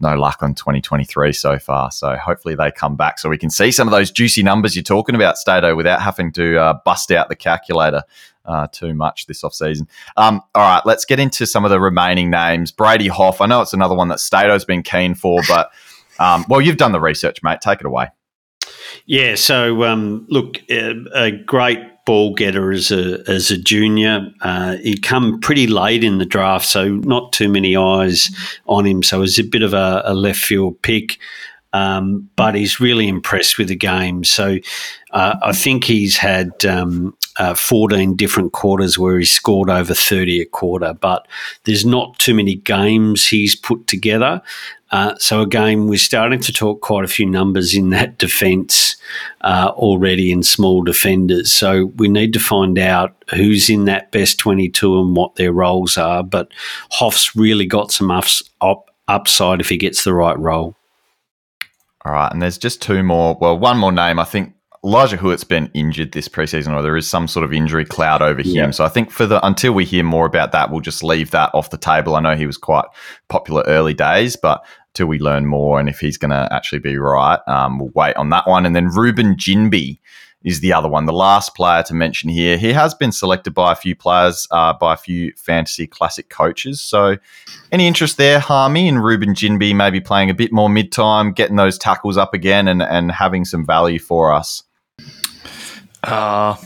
no 0.00 0.16
luck 0.16 0.42
on 0.42 0.52
2023 0.52 1.32
so 1.32 1.60
far. 1.60 1.92
So 1.92 2.16
hopefully 2.16 2.56
they 2.56 2.72
come 2.72 2.96
back 2.96 3.20
so 3.20 3.28
we 3.28 3.38
can 3.38 3.50
see 3.50 3.70
some 3.70 3.86
of 3.86 3.92
those 3.92 4.10
juicy 4.10 4.42
numbers 4.42 4.74
you're 4.74 4.82
talking 4.82 5.14
about, 5.14 5.38
Stato, 5.38 5.76
without 5.76 6.02
having 6.02 6.32
to 6.32 6.58
uh, 6.58 6.78
bust 6.84 7.12
out 7.12 7.28
the 7.28 7.36
calculator 7.36 8.02
uh, 8.44 8.66
too 8.72 8.94
much 8.94 9.26
this 9.26 9.42
offseason. 9.42 9.86
Um, 10.16 10.42
all 10.54 10.62
right, 10.62 10.82
let's 10.84 11.04
get 11.04 11.20
into 11.20 11.46
some 11.46 11.64
of 11.64 11.70
the 11.70 11.80
remaining 11.80 12.30
names. 12.30 12.72
Brady 12.72 13.08
Hough, 13.08 13.40
I 13.40 13.46
know 13.46 13.60
it's 13.60 13.72
another 13.72 13.94
one 13.94 14.08
that 14.08 14.20
Stato's 14.20 14.64
been 14.64 14.82
keen 14.82 15.14
for, 15.14 15.40
but 15.48 15.70
um, 16.18 16.44
well, 16.48 16.60
you've 16.60 16.76
done 16.76 16.92
the 16.92 17.00
research, 17.00 17.42
mate. 17.42 17.60
Take 17.60 17.80
it 17.80 17.86
away. 17.86 18.08
Yeah, 19.06 19.34
so 19.34 19.84
um, 19.84 20.26
look, 20.28 20.58
a, 20.70 20.94
a 21.14 21.30
great 21.30 21.80
ball 22.04 22.34
getter 22.34 22.72
as 22.72 22.90
a 22.90 23.22
as 23.28 23.50
a 23.50 23.58
junior. 23.58 24.28
Uh, 24.40 24.76
he 24.76 24.96
come 24.96 25.40
pretty 25.40 25.66
late 25.66 26.04
in 26.04 26.18
the 26.18 26.26
draft, 26.26 26.66
so 26.66 26.88
not 26.88 27.32
too 27.32 27.48
many 27.48 27.76
eyes 27.76 28.30
on 28.66 28.86
him. 28.86 29.02
So 29.02 29.20
was 29.20 29.38
a 29.38 29.44
bit 29.44 29.62
of 29.62 29.74
a, 29.74 30.02
a 30.04 30.14
left 30.14 30.40
field 30.40 30.80
pick. 30.82 31.18
Um, 31.74 32.28
but 32.36 32.54
he's 32.54 32.80
really 32.80 33.08
impressed 33.08 33.56
with 33.56 33.68
the 33.68 33.76
game. 33.76 34.24
So 34.24 34.58
uh, 35.12 35.36
I 35.42 35.52
think 35.52 35.84
he's 35.84 36.18
had 36.18 36.66
um, 36.66 37.16
uh, 37.38 37.54
14 37.54 38.16
different 38.16 38.52
quarters 38.52 38.98
where 38.98 39.18
he 39.18 39.24
scored 39.24 39.70
over 39.70 39.94
30 39.94 40.40
a 40.40 40.46
quarter, 40.46 40.92
but 40.94 41.26
there's 41.64 41.84
not 41.84 42.18
too 42.18 42.34
many 42.34 42.56
games 42.56 43.28
he's 43.28 43.54
put 43.54 43.86
together. 43.86 44.42
Uh, 44.90 45.14
so 45.16 45.40
again, 45.40 45.88
we're 45.88 45.98
starting 45.98 46.40
to 46.40 46.52
talk 46.52 46.82
quite 46.82 47.04
a 47.04 47.08
few 47.08 47.24
numbers 47.24 47.74
in 47.74 47.90
that 47.90 48.18
defence 48.18 48.96
uh, 49.40 49.72
already 49.74 50.30
in 50.30 50.42
small 50.42 50.82
defenders. 50.82 51.50
So 51.50 51.86
we 51.96 52.08
need 52.08 52.34
to 52.34 52.40
find 52.40 52.78
out 52.78 53.16
who's 53.30 53.70
in 53.70 53.86
that 53.86 54.12
best 54.12 54.38
22 54.38 55.00
and 55.00 55.16
what 55.16 55.36
their 55.36 55.52
roles 55.52 55.96
are. 55.96 56.22
But 56.22 56.52
Hough's 56.92 57.34
really 57.34 57.64
got 57.64 57.90
some 57.90 58.10
ups, 58.10 58.42
up, 58.60 58.90
upside 59.08 59.60
if 59.60 59.70
he 59.70 59.78
gets 59.78 60.04
the 60.04 60.14
right 60.14 60.38
role. 60.38 60.76
All 62.04 62.12
right, 62.12 62.32
and 62.32 62.42
there's 62.42 62.58
just 62.58 62.82
two 62.82 63.02
more. 63.02 63.38
Well, 63.40 63.58
one 63.58 63.78
more 63.78 63.92
name. 63.92 64.18
I 64.18 64.24
think 64.24 64.54
Elijah 64.84 65.16
Hewitt's 65.16 65.44
been 65.44 65.70
injured 65.74 66.10
this 66.10 66.28
preseason, 66.28 66.74
or 66.74 66.82
there 66.82 66.96
is 66.96 67.08
some 67.08 67.28
sort 67.28 67.44
of 67.44 67.52
injury 67.52 67.84
cloud 67.84 68.20
over 68.20 68.42
him. 68.42 68.54
Yeah. 68.54 68.70
So 68.72 68.84
I 68.84 68.88
think 68.88 69.12
for 69.12 69.26
the 69.26 69.44
until 69.46 69.72
we 69.72 69.84
hear 69.84 70.02
more 70.02 70.26
about 70.26 70.50
that, 70.52 70.70
we'll 70.70 70.80
just 70.80 71.04
leave 71.04 71.30
that 71.30 71.54
off 71.54 71.70
the 71.70 71.78
table. 71.78 72.16
I 72.16 72.20
know 72.20 72.34
he 72.34 72.46
was 72.46 72.56
quite 72.56 72.86
popular 73.28 73.62
early 73.68 73.94
days, 73.94 74.34
but 74.34 74.64
till 74.94 75.06
we 75.06 75.20
learn 75.20 75.46
more 75.46 75.78
and 75.78 75.88
if 75.88 76.00
he's 76.00 76.18
going 76.18 76.32
to 76.32 76.48
actually 76.50 76.80
be 76.80 76.98
right, 76.98 77.38
um, 77.46 77.78
we'll 77.78 77.92
wait 77.94 78.16
on 78.16 78.30
that 78.30 78.48
one. 78.48 78.66
And 78.66 78.74
then 78.74 78.88
Reuben 78.88 79.36
Ginbey 79.36 80.00
is 80.44 80.58
the 80.58 80.72
other 80.72 80.88
one, 80.88 81.06
the 81.06 81.12
last 81.12 81.54
player 81.54 81.84
to 81.84 81.94
mention 81.94 82.28
here. 82.28 82.58
He 82.58 82.72
has 82.72 82.94
been 82.94 83.12
selected 83.12 83.54
by 83.54 83.70
a 83.70 83.76
few 83.76 83.94
players, 83.94 84.48
uh, 84.50 84.72
by 84.72 84.94
a 84.94 84.96
few 84.96 85.32
fantasy 85.36 85.86
classic 85.86 86.28
coaches. 86.28 86.80
So, 86.80 87.16
any 87.70 87.86
interest 87.86 88.16
there, 88.16 88.40
Harmey, 88.40 88.88
in 88.88 88.98
Reuben 88.98 89.34
Ginbey 89.34 89.74
maybe 89.74 90.00
playing 90.00 90.30
a 90.30 90.34
bit 90.34 90.52
more 90.52 90.68
mid 90.68 90.90
time, 90.90 91.32
getting 91.32 91.54
those 91.54 91.78
tackles 91.78 92.16
up 92.16 92.34
again, 92.34 92.66
and, 92.66 92.82
and 92.82 93.12
having 93.12 93.44
some 93.44 93.64
value 93.64 94.00
for 94.00 94.32
us? 94.32 94.64
Uh, 96.02 96.56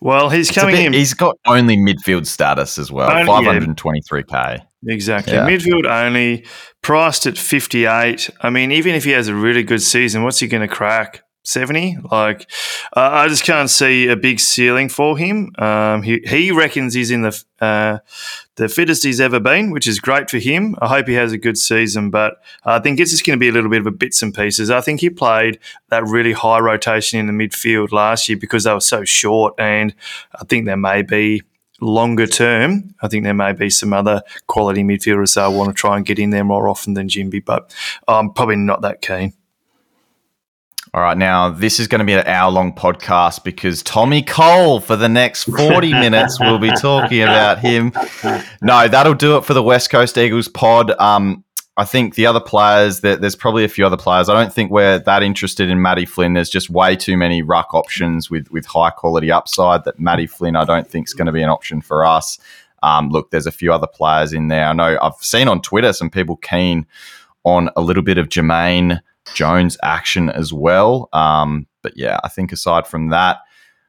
well, 0.00 0.30
he's 0.30 0.48
It's 0.48 0.58
coming 0.58 0.74
bit- 0.76 0.86
in. 0.86 0.92
He's 0.92 1.14
got 1.14 1.36
only 1.46 1.76
midfield 1.76 2.26
status 2.26 2.78
as 2.78 2.90
well, 2.90 3.10
Only- 3.10 3.46
523k. 3.46 4.60
Exactly. 4.88 5.34
Yeah. 5.34 5.46
Midfield 5.48 5.86
only, 5.86 6.44
priced 6.82 7.26
at 7.26 7.38
58. 7.38 8.28
I 8.40 8.50
mean, 8.50 8.72
even 8.72 8.94
if 8.96 9.04
he 9.04 9.12
has 9.12 9.28
a 9.28 9.34
really 9.34 9.62
good 9.62 9.80
season, 9.82 10.24
what's 10.24 10.40
he 10.40 10.48
going 10.48 10.66
to 10.66 10.74
crack? 10.74 11.22
70. 11.44 11.98
Like, 12.10 12.50
uh, 12.96 13.10
I 13.12 13.28
just 13.28 13.44
can't 13.44 13.68
see 13.68 14.08
a 14.08 14.16
big 14.16 14.40
ceiling 14.40 14.88
for 14.88 15.18
him. 15.18 15.52
Um, 15.58 16.02
he, 16.02 16.20
he 16.26 16.52
reckons 16.52 16.94
he's 16.94 17.10
in 17.10 17.22
the 17.22 17.44
uh, 17.60 17.98
the 18.56 18.68
fittest 18.68 19.04
he's 19.04 19.20
ever 19.20 19.40
been, 19.40 19.70
which 19.70 19.86
is 19.86 19.98
great 19.98 20.28
for 20.28 20.38
him. 20.38 20.76
I 20.80 20.88
hope 20.88 21.08
he 21.08 21.14
has 21.14 21.32
a 21.32 21.38
good 21.38 21.56
season, 21.56 22.10
but 22.10 22.34
I 22.64 22.80
think 22.80 23.00
it's 23.00 23.10
just 23.10 23.24
going 23.24 23.38
to 23.38 23.40
be 23.40 23.48
a 23.48 23.52
little 23.52 23.70
bit 23.70 23.80
of 23.80 23.86
a 23.86 23.92
bits 23.92 24.22
and 24.22 24.34
pieces. 24.34 24.70
I 24.70 24.80
think 24.80 25.00
he 25.00 25.10
played 25.10 25.58
that 25.88 26.04
really 26.04 26.32
high 26.32 26.60
rotation 26.60 27.18
in 27.18 27.26
the 27.26 27.32
midfield 27.32 27.92
last 27.92 28.28
year 28.28 28.38
because 28.38 28.64
they 28.64 28.72
were 28.72 28.80
so 28.80 29.04
short, 29.04 29.54
and 29.58 29.94
I 30.34 30.44
think 30.44 30.66
there 30.66 30.76
may 30.76 31.02
be 31.02 31.42
longer 31.82 32.26
term, 32.26 32.94
I 33.02 33.08
think 33.08 33.24
there 33.24 33.34
may 33.34 33.52
be 33.52 33.68
some 33.68 33.92
other 33.92 34.22
quality 34.46 34.82
midfielders 34.82 35.34
that 35.34 35.44
I 35.44 35.48
want 35.48 35.70
to 35.70 35.74
try 35.74 35.96
and 35.96 36.06
get 36.06 36.18
in 36.18 36.30
there 36.30 36.44
more 36.44 36.68
often 36.68 36.94
than 36.94 37.08
Ginbey, 37.08 37.44
but 37.44 37.74
I'm 38.06 38.32
probably 38.32 38.56
not 38.56 38.82
that 38.82 39.02
keen. 39.02 39.34
All 40.94 41.00
right, 41.00 41.16
now 41.16 41.48
this 41.48 41.80
is 41.80 41.88
going 41.88 42.00
to 42.00 42.04
be 42.04 42.12
an 42.12 42.26
hour 42.26 42.50
long 42.50 42.74
podcast 42.74 43.44
because 43.44 43.82
Tommy 43.82 44.20
Cole 44.20 44.78
for 44.78 44.94
the 44.94 45.08
next 45.08 45.44
40 45.44 45.90
minutes 45.92 46.38
we'll 46.38 46.58
be 46.58 46.70
talking 46.72 47.22
about 47.22 47.60
him. 47.60 47.94
No, 48.60 48.86
that'll 48.88 49.14
do 49.14 49.38
it 49.38 49.44
for 49.46 49.54
the 49.54 49.62
West 49.62 49.88
Coast 49.88 50.18
Eagles 50.18 50.48
pod. 50.48 50.90
Um, 50.98 51.44
I 51.78 51.86
think 51.86 52.14
the 52.14 52.26
other 52.26 52.40
players, 52.40 53.00
there's 53.00 53.34
probably 53.34 53.64
a 53.64 53.68
few 53.68 53.86
other 53.86 53.96
players. 53.96 54.28
I 54.28 54.34
don't 54.34 54.52
think 54.52 54.70
we're 54.70 54.98
that 54.98 55.22
interested 55.22 55.70
in 55.70 55.80
Matty 55.80 56.04
Flynn. 56.04 56.34
There's 56.34 56.50
just 56.50 56.68
way 56.68 56.94
too 56.94 57.16
many 57.16 57.40
ruck 57.40 57.72
options 57.72 58.28
with, 58.28 58.50
with 58.50 58.66
high 58.66 58.90
quality 58.90 59.32
upside 59.32 59.84
that 59.84 59.98
Matty 59.98 60.26
Flynn, 60.26 60.56
I 60.56 60.66
don't 60.66 60.86
think 60.86 61.08
is 61.08 61.14
going 61.14 61.24
to 61.24 61.32
be 61.32 61.42
an 61.42 61.48
option 61.48 61.80
for 61.80 62.04
us. 62.04 62.38
Um, 62.82 63.08
look, 63.08 63.30
there's 63.30 63.46
a 63.46 63.52
few 63.52 63.72
other 63.72 63.86
players 63.86 64.34
in 64.34 64.48
there. 64.48 64.66
I 64.66 64.74
know 64.74 64.98
I've 65.00 65.14
seen 65.22 65.48
on 65.48 65.62
Twitter 65.62 65.94
some 65.94 66.10
people 66.10 66.36
keen 66.36 66.86
on 67.44 67.70
a 67.76 67.80
little 67.80 68.02
bit 68.02 68.18
of 68.18 68.28
Jermaine 68.28 69.00
Jones 69.34 69.76
action 69.82 70.28
as 70.28 70.52
well. 70.52 71.08
Um, 71.12 71.66
but 71.82 71.96
yeah, 71.96 72.18
I 72.22 72.28
think 72.28 72.52
aside 72.52 72.86
from 72.86 73.08
that, 73.08 73.38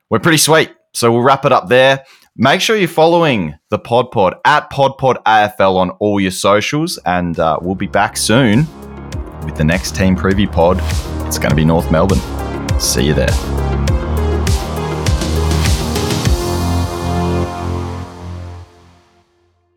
we're 0.10 0.19
pretty 0.19 0.38
sweet. 0.38 0.72
So 0.93 1.12
we'll 1.12 1.24
wrap 1.24 1.46
it 1.46 1.52
up 1.52 1.69
there. 1.69 2.04
Make 2.36 2.62
sure 2.62 2.76
you're 2.76 2.88
following 2.88 3.56
the 3.69 3.78
Pod 3.78 4.12
Pod 4.12 4.36
at 4.46 4.69
Pod 4.69 4.98
Pod 4.98 5.17
AFL 5.26 5.76
on 5.76 5.89
all 5.91 6.19
your 6.19 6.32
socials, 6.32 6.98
and 7.06 7.38
uh, 7.39 7.60
we'll 7.62 7.76
be 7.76 7.88
back 7.88 8.17
soon 8.17 8.67
with 9.46 9.56
the 9.56 9.63
next 9.63 9.96
team 9.96 10.15
preview 10.15 10.52
pod. 10.52 10.78
It's 11.28 11.38
going 11.38 11.52
to 11.52 11.56
be 11.56 11.65
North 11.65 11.91
Melbourne. 11.91 12.22
See 12.80 13.06
you 13.06 13.13
there. 13.13 13.73